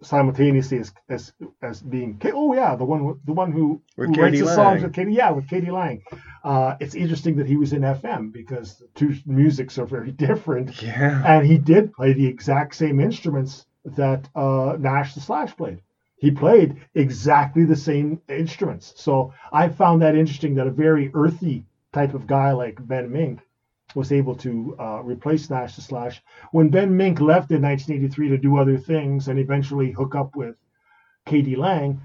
[0.00, 4.40] simultaneously as as, as being oh yeah the one the one who, With who writes
[4.40, 5.10] the songs with k.d.
[5.10, 5.70] yeah with k.d.
[5.70, 6.02] lang.
[6.44, 10.80] Uh, it's interesting that he was in FM because the two musics are very different
[10.82, 11.22] Yeah.
[11.26, 15.80] and he did play the exact same instruments that uh, Nash the Slash played.
[16.18, 18.92] He played exactly the same instruments.
[18.96, 23.40] So I found that interesting that a very earthy type of guy like Ben Mink
[23.94, 26.20] was able to uh, replace Nash the Slash.
[26.50, 30.56] When Ben Mink left in 1983 to do other things and eventually hook up with
[31.26, 31.56] k.d.
[31.56, 32.00] lang,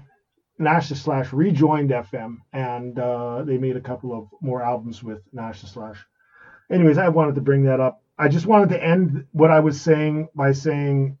[0.58, 5.22] Nash the Slash rejoined FM and uh, they made a couple of more albums with
[5.32, 5.98] Nash the Slash.
[6.70, 8.00] Anyways, I wanted to bring that up.
[8.16, 11.18] I just wanted to end what I was saying by saying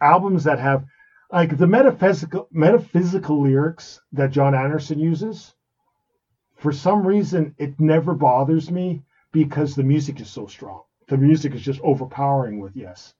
[0.00, 0.84] albums that have
[1.30, 5.54] like the metaphysical metaphysical lyrics that Jon Anderson uses.
[6.56, 10.82] For some reason, it never bothers me because the music is so strong.
[11.08, 13.14] The music is just overpowering with yes.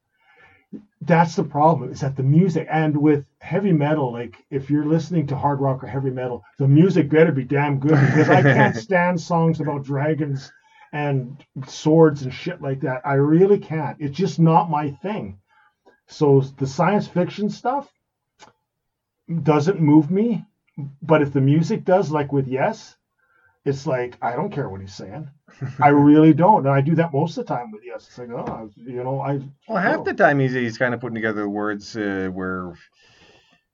[1.00, 5.26] That's the problem is that the music and with heavy metal, like if you're listening
[5.28, 8.76] to hard rock or heavy metal, the music better be damn good because I can't
[8.88, 10.50] stand songs about dragons
[10.92, 13.02] and swords and shit like that.
[13.04, 13.96] I really can't.
[14.00, 15.38] It's just not my thing.
[16.06, 17.90] So the science fiction stuff
[19.42, 20.44] doesn't move me,
[21.02, 22.96] but if the music does, like with Yes,
[23.64, 25.28] it's like I don't care what he's saying.
[25.80, 28.06] I really don't, and I do that most of the time with Yes.
[28.08, 29.40] It's like, oh, you know, I.
[29.66, 32.74] Well, half the time he's, he's kind of putting together the words uh, where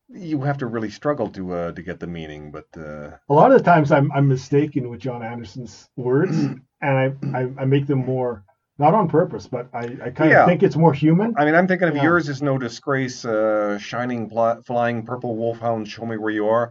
[0.09, 3.53] you have to really struggle to uh, to get the meaning, but uh, A lot
[3.53, 7.87] of the times I'm I'm mistaken with Jon Anderson's words, and I, I I make
[7.87, 8.45] them more
[8.79, 10.43] not on purpose, but I I kind Yeah.
[10.43, 11.35] of think it's more human.
[11.37, 12.03] I mean, I'm thinking of Yeah.
[12.05, 16.71] yours is no disgrace, uh, shining pl- flying purple wolfhound, show me where you are.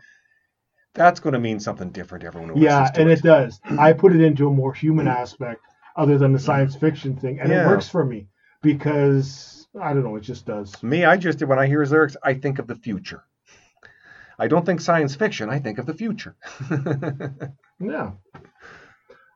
[0.94, 3.20] That's going to mean something different to everyone Yeah, and it.
[3.20, 3.60] it does.
[3.80, 5.62] I put it into a more human aspect
[5.96, 8.28] other than the science fiction thing, and it works for me
[8.62, 10.82] because I don't know, it just does.
[10.84, 13.24] Me, I just when I hear his lyrics, I think of the future.
[14.38, 15.50] I don't think science fiction.
[15.50, 16.36] I think of the future.
[17.80, 18.12] Yeah.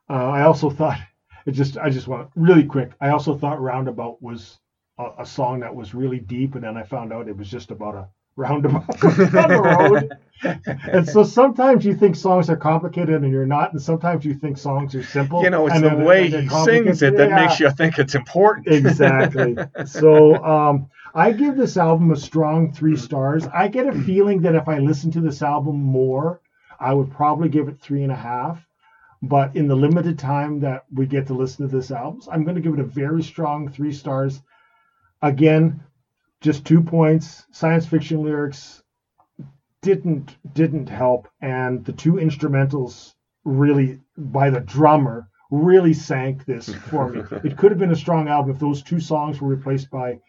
[0.09, 0.99] Uh, I also thought
[1.47, 1.77] it just.
[1.77, 2.91] I just want really quick.
[3.01, 4.59] I also thought Roundabout was
[4.99, 7.71] a, a song that was really deep, and then I found out it was just
[7.71, 10.17] about a roundabout on the road.
[10.91, 14.57] And so sometimes you think songs are complicated and you're not, and sometimes you think
[14.57, 15.41] songs are simple.
[15.41, 17.35] you know, it's and the way he sings it that complicated.
[17.35, 18.67] makes you think it's important.
[18.67, 19.57] exactly.
[19.85, 23.47] So um, I give this album a strong three stars.
[23.47, 26.41] I get a feeling that if I listen to this album more,
[26.79, 28.66] I would probably give it three and a half.
[29.21, 32.55] But in the limited time that we get to listen to this album, I'm going
[32.55, 34.41] to give it a very strong three stars.
[35.21, 35.81] Again,
[36.41, 37.45] just two points.
[37.51, 38.83] Science fiction lyrics
[39.81, 47.09] didn't didn't help, and the two instrumentals really by the drummer really sank this for
[47.09, 47.21] me.
[47.43, 50.19] it could have been a strong album if those two songs were replaced by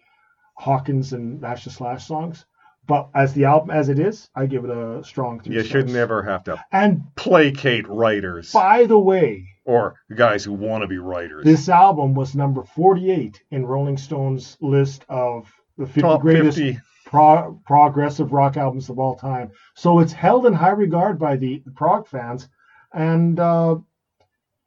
[0.56, 2.46] Hawkins and Nash the Slash songs.
[2.88, 5.70] But as the album as it is, I give it a strong three You stars.
[5.70, 10.88] should never have to And placate writers by the way, or guys who want to
[10.88, 11.44] be writers.
[11.44, 16.80] this album was number 48 in Rolling Stone's list of the 50 Top greatest 50.
[17.04, 19.50] pro- progressive rock albums of all time.
[19.76, 22.48] So it's held in high regard by the prog fans,
[22.94, 23.76] and uh,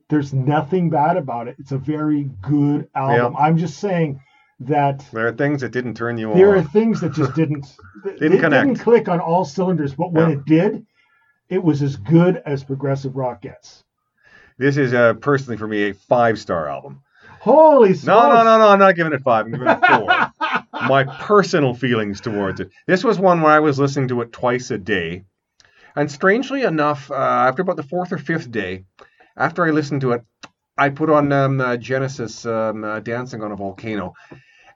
[0.10, 1.56] there's nothing bad about it.
[1.58, 3.36] It's a very good album.
[3.38, 4.22] I'm just saying
[4.68, 6.38] that There are things that didn't turn you on.
[6.38, 7.66] there are things that just didn't
[8.04, 8.68] Didn't it connect.
[8.68, 9.94] didn't click on all cylinders.
[9.96, 10.36] But when Yeah.
[10.38, 10.86] it did,
[11.50, 13.84] it was as good as progressive rock gets.
[14.58, 17.02] This is uh, personally for me a five star album.
[17.40, 18.36] Holy No, smokes!
[18.36, 18.68] no, no, no.
[18.70, 19.46] I'm not giving it five.
[19.46, 20.32] I'm giving it four.
[20.88, 22.70] My personal feelings towards it.
[22.88, 25.24] This was one where I was listening to it twice a day,
[25.96, 28.86] and strangely enough, uh, after about the fourth or fifth day,
[29.38, 30.24] after I listened to it,
[30.78, 34.14] I put on um, uh, Genesis um, uh, "Dancing on a Volcano,"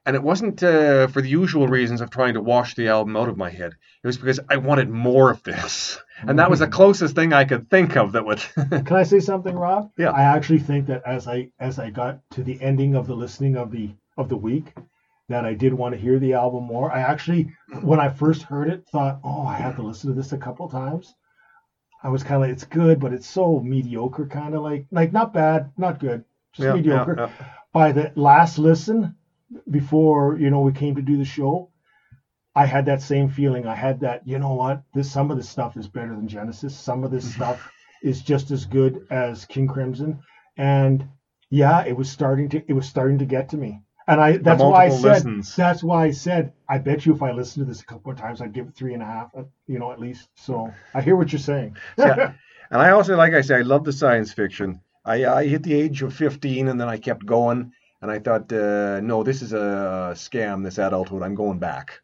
[0.06, 3.30] and it wasn't uh, for the usual reasons of trying to wash the album out
[3.30, 3.74] of my head.
[4.04, 7.46] It was because I wanted more of this, and that was the closest thing I
[7.46, 8.40] could think of that would.
[8.56, 9.92] Can I say something, Rob?
[9.98, 10.12] Yeah.
[10.12, 13.58] I actually think that as I as I got to the ending of the listening
[13.58, 14.74] of the of the week,
[15.30, 16.92] that I did want to hear the album more.
[16.92, 17.52] I actually,
[17.82, 20.70] when I first heard it, thought, oh, I have to listen to this a couple
[20.70, 21.14] times.
[22.04, 25.12] I was kind of like, it's good, but it's so mediocre, kind of like like
[25.12, 27.16] not bad, not good, just Yeah, mediocre.
[27.18, 27.46] yeah, yeah.
[27.74, 29.16] By the last listen,
[29.70, 31.72] before you know we came to do the show,
[32.56, 33.68] I had that same feeling.
[33.68, 36.78] I had that, you know what, this some of this stuff is better than Genesis.
[36.78, 37.44] Some of this mm-hmm.
[37.44, 40.20] stuff is just as good as King Crimson,
[40.58, 41.08] and
[41.50, 43.82] yeah, it was starting to it was starting to get to me.
[44.08, 45.56] And I that's why I said listens.
[45.56, 48.18] that's why I said I bet you if I listened to this a couple of
[48.20, 49.32] times I'd give it three and a half,
[49.68, 50.30] you know, at least.
[50.36, 51.76] So I hear what you're saying.
[51.98, 52.34] Yeah.
[52.72, 54.82] And I also, like I say, I love the science fiction.
[55.06, 57.72] I, I hit the age of 15 and then I kept going.
[58.06, 61.24] And I thought, uh, no, this is a scam, this adulthood.
[61.24, 62.02] I'm going back.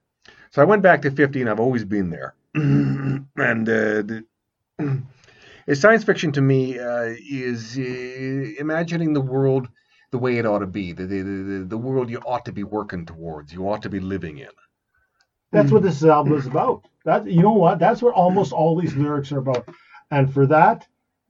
[0.50, 1.48] So I went back to 15.
[1.48, 2.34] I've always been there.
[2.56, 4.26] and uh, the,
[5.76, 7.82] science fiction to me uh, is uh,
[8.60, 9.68] imagining the world
[10.10, 12.64] the way it ought to be, the, the, the, the world you ought to be
[12.64, 14.50] working towards, you ought to be living in.
[15.52, 16.88] That's what this album is about.
[17.06, 17.78] That you know what?
[17.78, 19.70] That's what almost all these lyrics are about.
[20.10, 20.88] And for that,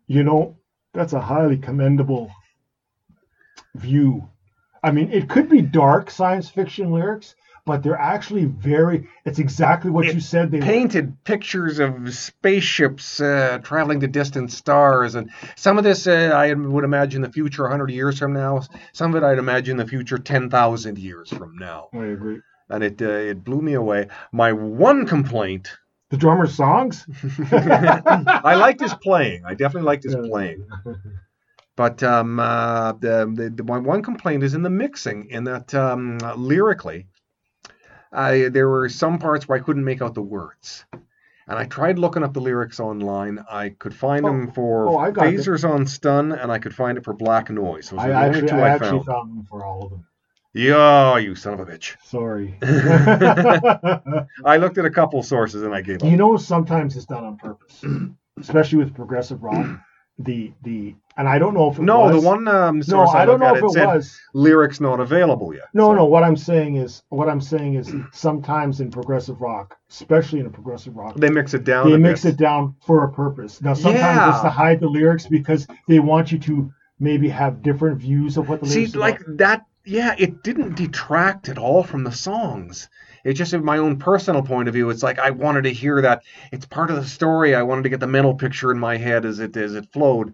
[0.08, 0.56] you know,
[0.94, 2.32] that's a highly commendable
[3.76, 4.30] view.
[4.84, 9.08] I mean, it could be dark science fiction lyrics, but they're actually very.
[9.26, 10.66] It's exactly what It you said they were.
[10.66, 16.52] painted pictures of spaceships uh, traveling to distant stars, and some of this uh, I
[16.54, 18.62] would imagine the future 100 years from now.
[18.94, 22.42] Some of it I'd imagine the future 10,000 years from now, I agree.
[22.70, 24.08] and it uh, it blew me away.
[24.32, 25.70] My one complaint,
[26.10, 27.06] The drummer's songs.
[27.52, 29.44] I liked his playing.
[29.46, 30.66] I definitely liked his playing.
[31.82, 37.08] But um, uh, the, the, one complaint is in the mixing, in that um, lyrically,
[38.14, 40.86] I, there were some parts where I couldn't make out the words.
[40.94, 43.44] And I tried looking up the lyrics online.
[43.50, 45.12] I could find them for oh.
[45.12, 47.92] Phasers on Stun, and I could find it for Black Noise.
[47.94, 49.06] I actually, I I, actually found.
[49.06, 50.06] found them for all of them.
[50.54, 51.96] Yeah, you son of a bitch.
[52.04, 52.60] Sorry.
[54.46, 56.12] I looked at a couple sources and I gave up.
[56.12, 57.84] you know, sometimes it's done on purpose,
[58.40, 59.80] especially with progressive rock.
[60.20, 62.22] The the and I don't know if it no, was.
[62.22, 64.20] the one um, No, I, I don't know if it it said was.
[64.34, 65.66] lyrics not available yet.
[65.74, 66.06] No, So- no.
[66.06, 70.50] What I'm saying is, what I'm saying is, sometimes in progressive rock, especially in a
[70.50, 71.90] progressive rock, They mix it down.
[71.90, 72.34] they mix bit.
[72.34, 73.62] it down for a purpose.
[73.62, 74.32] Now, sometimes Yeah.
[74.34, 78.48] it's to hide the lyrics because they want you to maybe have different views of
[78.48, 78.96] what the See, lyrics.
[78.96, 79.38] are like about.
[79.40, 82.90] that, yeah, it didn't detract at all from the songs.
[83.24, 86.02] It just, in my own personal point of view, it's like I wanted to hear
[86.02, 86.24] that.
[86.52, 87.54] It's part of the story.
[87.56, 90.34] I wanted to get the mental picture in my head as it as it flowed,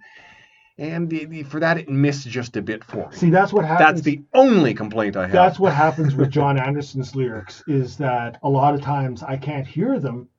[0.78, 3.16] and the, the- for that, it missed just a bit for me.
[3.16, 3.90] See, that's what happens.
[3.90, 5.32] That's the only complaint I have.
[5.32, 9.66] that's what happens with Jon Anderson's lyrics is that a lot of times I can't
[9.68, 10.30] hear them,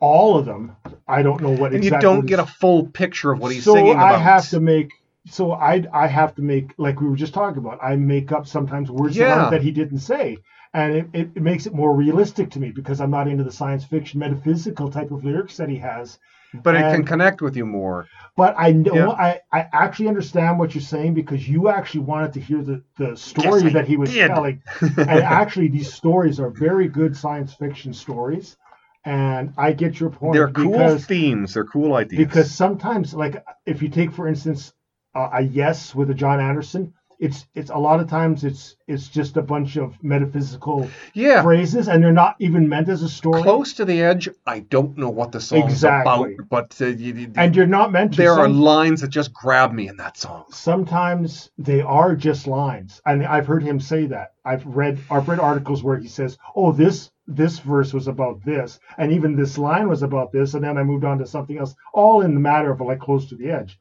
[0.00, 0.76] all of them.
[1.06, 3.74] I don't know what and you don't get a full picture of what he's so
[3.74, 4.14] singing about.
[4.14, 4.92] I have to make.
[5.30, 7.78] So I I have to make like we were just talking about.
[7.82, 9.50] I make up sometimes words Yeah.
[9.50, 10.38] that he didn't say,
[10.74, 13.52] and it, it, it makes it more realistic to me because I'm not into the
[13.52, 16.18] science fiction metaphysical type of lyrics that he has.
[16.62, 18.06] but it can connect with you more.
[18.36, 19.08] But I know Yeah.
[19.10, 23.16] I, I actually understand what you're saying because you actually wanted to hear the, the
[23.16, 24.28] story Yes, that he was did.
[24.28, 24.62] telling.
[24.96, 28.56] and actually these stories are very good science fiction stories.
[29.04, 31.54] And I get your point They're cool because themes.
[31.54, 32.28] They're cool ideas.
[32.28, 34.72] because sometimes like if you take for instance
[35.14, 39.08] uh, a yes with a Jon Anderson, it's it's a lot of times it's it's
[39.08, 43.42] just a bunch of metaphysical yeah, phrases and they're not even meant as a story.
[43.42, 44.28] close to the edge.
[44.46, 46.34] I don't know what the song's Exactly.
[46.34, 48.18] about, but uh, you, you- and you're not meant to.
[48.18, 50.44] there are lines that just grab me in that song.
[50.50, 55.40] sometimes they are just lines and i've heard him say that i've read i've read
[55.40, 59.88] articles where he says oh this this verse was about this and even this line
[59.88, 62.70] was about this and then i moved on to something else all in the matter
[62.70, 63.78] of like close to the edge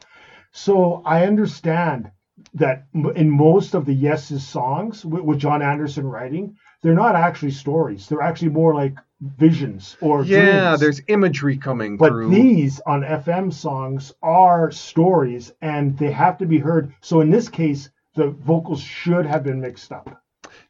[0.51, 2.09] so i understand
[2.57, 2.85] that
[3.15, 8.07] in most of the yeses songs with, with jon anderson writing they're not actually stories.
[8.07, 10.79] They're actually more like visions or yeah, dreams.
[10.79, 12.29] there's imagery coming But through.
[12.29, 16.93] these on FM songs are stories and they have to be heard.
[17.01, 20.21] So in this case, the vocals should have been mixed up.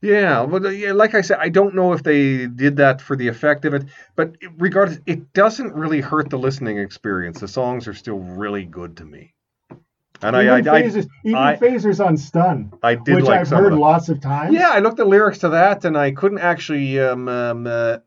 [0.02, 3.28] Yeah, but yeah, like I said, I don't know if they did that for the
[3.28, 3.86] effect of it,
[4.16, 7.40] but regardless, it doesn't really hurt the listening experience.
[7.40, 9.34] The songs are still really good to me,
[10.22, 13.42] and I, I, even I, phasers, even I- phasers on stun, I did which like
[13.42, 13.80] I've some of heard them.
[13.80, 14.54] lots of times.
[14.54, 17.98] Yeah, I looked at lyrics to that, and I couldn't actually um, um, uh,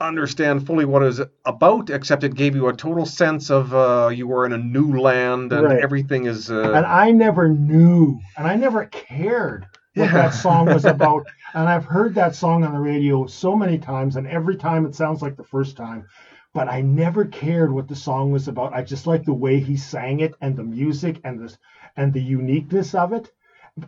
[0.00, 4.08] understand fully what it was about, except it gave you a total sense of uh,
[4.12, 5.80] you were in a new land and Right.
[5.82, 6.50] everything is.
[6.50, 10.12] Uh, and I never knew, and I never cared what Yeah.
[10.12, 11.26] that song was about.
[11.52, 14.94] and I've heard that song on the radio so many times, and every time it
[14.94, 16.06] sounds like the first time.
[16.52, 18.74] But I never cared what the song was about.
[18.74, 21.58] I just liked the way he sang it and the music and this
[21.96, 23.30] and the uniqueness of it.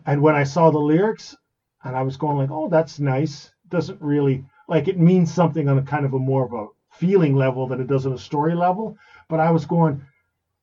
[0.07, 1.37] And when I saw the lyrics,
[1.85, 5.79] and I was going like, "Oh, that's nice." Doesn't really like it means something on
[5.79, 8.55] a kind of a more of a feeling level than it does on a story
[8.55, 8.97] level.
[9.29, 10.03] But I was going,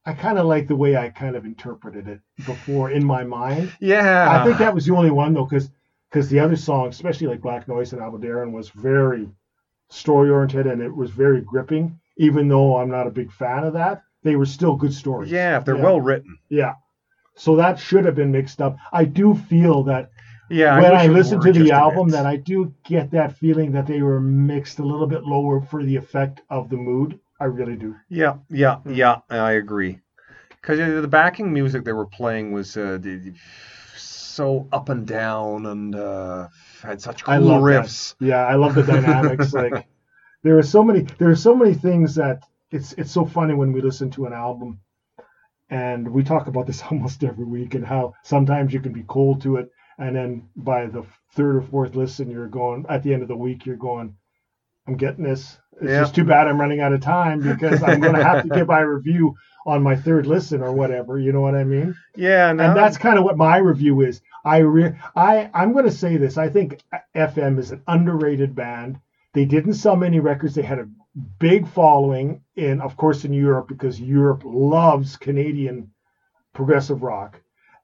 [0.05, 3.73] I kind of like the way I kind of interpreted it before in my mind.
[3.79, 5.69] yeah, I think that was the only one though, because
[6.09, 9.29] because the other songs, especially like Black Noise and Aldebaran, was very
[9.89, 11.99] story oriented and it was very gripping.
[12.17, 15.31] Even though I'm not a big fan of that, they were still good stories.
[15.31, 15.83] yeah, if they're Yeah.
[15.83, 16.37] well written.
[16.49, 16.73] Yeah.
[17.35, 18.75] So that should have been mixed up.
[18.91, 20.11] I do feel that
[20.49, 23.87] Yeah, when wish I listen to the album, that I do get that feeling that
[23.87, 27.19] they were mixed a little bit lower for the effect of the mood.
[27.39, 27.95] I really do.
[28.09, 29.99] Yeah, yeah, yeah, I agree.
[30.49, 32.97] Because the backing music they were playing was uh,
[33.95, 36.47] so up and down and uh,
[36.81, 37.85] had such cool I love that.
[37.85, 38.15] riffs.
[38.19, 39.53] Yeah, I love the dynamics.
[39.53, 39.87] like
[40.43, 43.71] there are so many there are so many things that it's it's so funny when
[43.73, 44.79] we listen to an album
[45.69, 49.41] and we talk about this almost every week and how sometimes you can be cold
[49.41, 51.03] to it and then by the
[51.33, 54.15] third or fourth listen you're going at the end of the week you're going
[54.87, 55.59] I'm getting this.
[55.81, 55.99] It's Yeah.
[55.99, 58.67] just too bad I'm running out of time because I'm going to have to give
[58.67, 59.35] my review
[59.67, 61.19] on my third listen or whatever.
[61.19, 61.93] You know what I mean?
[62.15, 64.19] Yeah, no, and that's kind of what my review is.
[64.45, 66.37] I re- I I'm going to say this.
[66.37, 66.81] I think
[67.15, 68.99] FM is an underrated band.
[69.33, 70.55] They didn't sell many records.
[70.55, 70.89] They had a
[71.39, 75.91] big following in, of course, in Europe because Europe loves Canadian
[76.53, 77.39] progressive rock,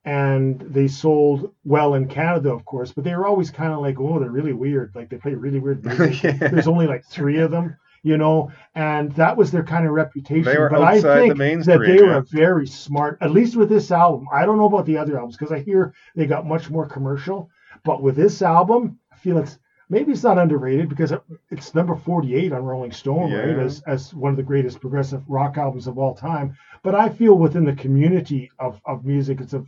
[0.05, 2.91] and they sold well in Canada, of course.
[2.91, 4.93] But they were always kind of like, oh, they're really weird.
[4.95, 6.23] Like they play really weird music.
[6.23, 6.47] Yeah.
[6.49, 10.43] There's only like three of them, you know, and that was their kind of reputation.
[10.43, 12.17] They were but I outside the think that they yeah.
[12.17, 14.27] were very smart, at least with this album.
[14.31, 17.49] I don't know about the other albums because I hear they got much more commercial,
[17.83, 19.57] but with this album, I feel it's
[19.89, 24.13] maybe it's not underrated because it- it's number 48 on Rolling Stone, right, as as
[24.13, 26.55] one of the greatest progressive rock albums of all time.
[26.83, 29.63] But I feel within the community of of music, it's a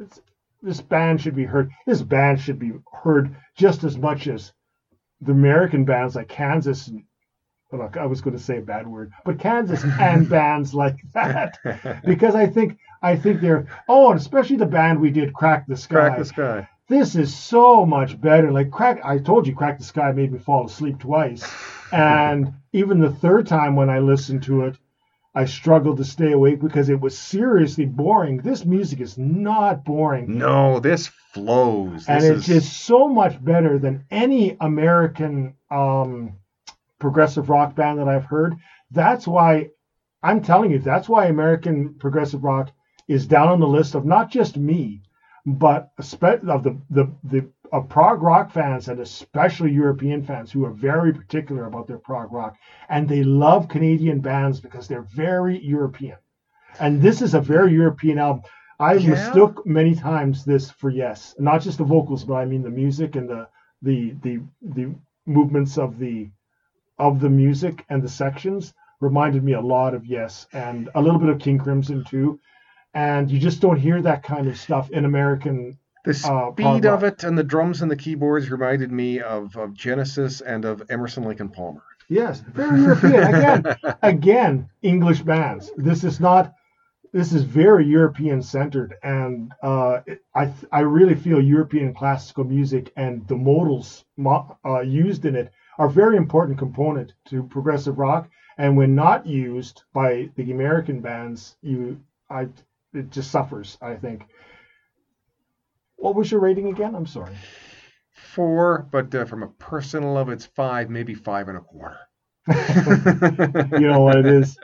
[0.00, 0.20] it's,
[0.60, 1.70] this band should be heard.
[1.86, 4.52] This band should be heard just as much as
[5.20, 7.04] the American bands like Kansas and
[7.70, 10.96] well, look, I was going to say a bad word, but Kansas and bands like
[11.14, 11.58] that,
[12.04, 15.76] because I think I think they're oh, and especially the band we did, Crack the
[15.76, 15.94] Sky.
[15.94, 16.68] crack the sky.
[16.88, 18.52] This is so much better.
[18.52, 21.44] Like Crack, I told you, Crack the Sky made me fall asleep twice,
[21.92, 24.76] and even the third time when I listened to it,
[25.34, 28.38] I struggled to stay awake because it was seriously boring.
[28.38, 32.06] This music is not boring No, this flows.
[32.08, 36.38] and This it's is just so much better than any American um,
[36.98, 38.54] progressive rock band that I've heard.
[38.90, 39.68] That's why
[40.22, 42.70] I'm telling you, that's why American progressive rock
[43.08, 45.02] is down on the list of not just me,
[45.46, 50.70] but of the the the of prog rock fans and especially European fans who are
[50.70, 52.54] very particular about their prog rock,
[52.88, 56.16] and they love Canadian bands because they're very European.
[56.80, 58.42] And this is a very European album.
[58.78, 59.00] I Yeah.
[59.10, 63.16] mistook many times this for Yes, not just the vocals, but I mean the music
[63.16, 63.46] and the
[63.82, 64.94] the the the
[65.26, 66.28] movements of the
[66.98, 71.18] of the music and the sections reminded me a lot of Yes and a little
[71.20, 72.40] bit of King Crimson too.
[72.94, 75.78] And you just don't hear that kind of stuff in American.
[76.04, 79.54] the uh, speed prog of it and the drums and the keyboards reminded me of,
[79.56, 81.82] of Genesis and of Emerson and Palmer.
[82.08, 83.34] Yes, very European.
[83.34, 85.70] Again, again, English bands.
[85.76, 86.54] This is not.
[87.12, 90.00] This is very European centered, and uh,
[90.34, 95.50] I I really feel European classical music and the modals mo- uh, used in it
[95.78, 98.28] are a very important component to progressive rock.
[98.58, 102.00] And when not used by the American bands, you
[102.30, 102.48] I
[102.94, 103.76] it just suffers.
[103.82, 104.24] I think.
[105.96, 106.94] What was your rating again?
[106.94, 107.34] I'm sorry.
[108.10, 111.98] Four, but uh, from a personal level, it's five, maybe five and a quarter.
[113.78, 114.58] you know what it is.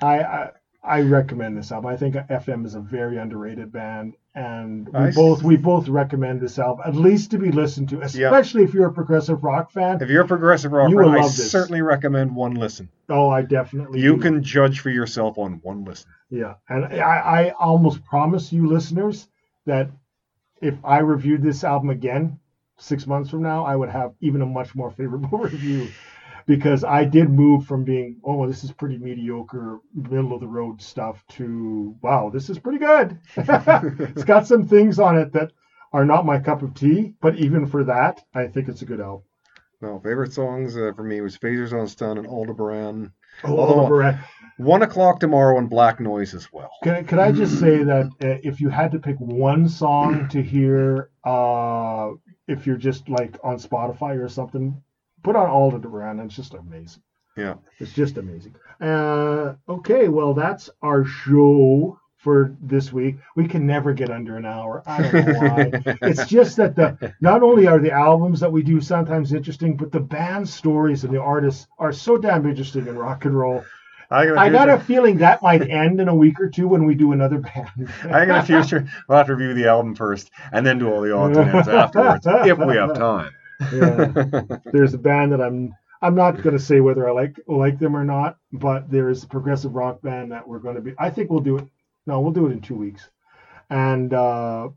[0.00, 0.50] I, I
[0.82, 1.90] I recommend this album.
[1.90, 6.40] I think FM is a very underrated band, and we I both we both recommend
[6.40, 10.00] this album at least to be listened to, especially if you're a progressive rock fan.
[10.00, 11.50] If you're a progressive rock, fan, I this.
[11.50, 12.88] certainly recommend one listen.
[13.08, 14.00] Oh, I definitely.
[14.00, 14.22] You do.
[14.22, 16.10] can judge for yourself on one listen.
[16.30, 19.28] Yeah, and I, I almost promise you, listeners,
[19.66, 19.90] that
[20.62, 22.38] if I reviewed this album again
[22.78, 25.88] six months from now, I would have even a much more favorable review,
[26.48, 30.80] because I did move from being, oh, this is pretty mediocre, middle of the road
[30.80, 33.18] stuff, to wow, this is pretty good.
[33.36, 35.52] it's got some things on it that
[35.92, 38.98] are not my cup of tea, but even for that, I think it's a good
[39.00, 39.24] album.
[39.82, 43.12] No, favorite songs uh, for me was Phasers on Stun and Aldebaran.
[43.44, 44.18] Oh, Although- uh,
[44.56, 46.70] One o'clock tomorrow and Black Noise as well.
[46.82, 50.42] Can, can I just say that uh, if you had to pick one song to
[50.42, 52.10] hear, uh,
[52.48, 54.82] if you're just like on Spotify or something,
[55.28, 56.20] put on Aldebaran.
[56.20, 57.02] It's just amazing.
[57.36, 57.54] Yeah.
[57.78, 58.54] It's just amazing.
[58.80, 63.16] Uh, okay, well, that's our show for this week.
[63.36, 64.82] We can never get under an hour.
[64.86, 65.98] I don't know why.
[66.02, 69.92] it's just that the not only are the albums that we do sometimes interesting, but
[69.92, 73.62] the band stories and the artists are so damn interesting in rock and roll.
[74.10, 76.68] I got a I got a feeling that might end in a week or two
[76.68, 77.92] when we do another band.
[78.04, 78.88] I got a future.
[79.06, 81.68] We'll have to review the album first, and then do all the odds and ends
[81.68, 83.34] afterwards, if we have time.
[83.72, 84.42] Yeah.
[84.72, 87.96] There's a band that I'm I'm not going to say whether I like like them
[87.96, 90.94] or not, but there is a progressive rock band that we're going to be.
[90.98, 91.66] I think we'll do it.
[92.06, 93.08] No, we'll do it in two weeks,
[93.68, 94.68] and uh,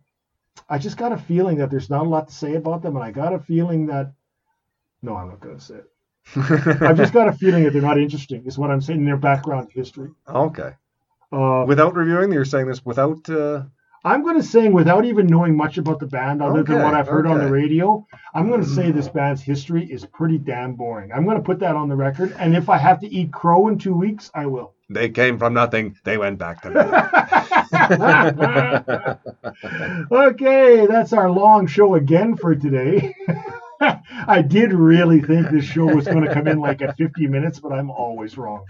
[0.67, 3.05] I just got a feeling that there's not a lot to say about them, and
[3.05, 4.13] I got a feeling that
[5.01, 5.87] no, I'm not going to say it.
[6.81, 8.45] I've just got a feeling that they're not interesting.
[8.45, 9.05] Is what I'm saying.
[9.05, 10.11] Their background history.
[10.27, 10.73] okay.
[11.31, 13.29] Uh, Without reviewing, you're saying this without.
[13.29, 13.63] Uh,
[14.03, 17.07] I'm going to say, without even knowing much about the band, other than what I've
[17.07, 19.17] heard on the radio, I'm going to say this mm-hmm.
[19.17, 21.11] band's history is pretty damn boring.
[21.11, 23.67] I'm going to put that on the record, and if I have to eat crow
[23.67, 24.73] in two weeks, I will.
[24.89, 25.97] they came from nothing.
[26.03, 27.61] They went back to nothing.
[30.11, 33.15] okay, that's our long show again for today.
[34.27, 37.59] I did really think this show was going to come in like at 50 minutes,
[37.59, 38.65] but I'm always wrong.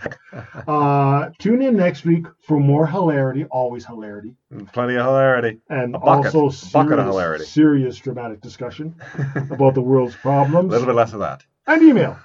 [0.67, 4.35] Uh, tune in next week for more hilarity, always hilarity,
[4.73, 5.59] Plenty of hilarity.
[5.69, 7.45] and bucket- also serious, hilarity.
[7.45, 8.95] serious dramatic discussion
[9.51, 10.69] about the world's problems.
[10.69, 11.43] A little bit less of that.
[11.67, 12.17] and email.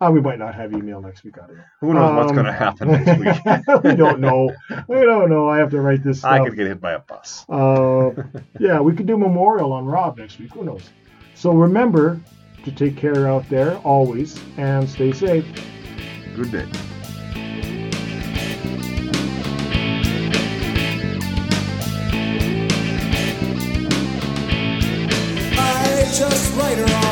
[0.00, 1.34] Uh, we might not have email next week.
[1.36, 1.62] I don't know.
[1.82, 3.18] Who knows what's Um, going to happen next
[3.68, 3.84] week?
[3.84, 4.50] we don't know.
[4.88, 5.48] We don't know.
[5.48, 6.32] I have to write this stuff.
[6.32, 7.44] I could get hit by a bus.
[7.48, 8.10] Uh,
[8.58, 10.52] yeah, we could do memorial on Rob next week.
[10.54, 10.88] Who knows?
[11.40, 12.20] So remember
[12.64, 15.46] to take care out there always and stay safe.
[16.36, 16.66] Good day.
[26.12, 27.09] Just write her on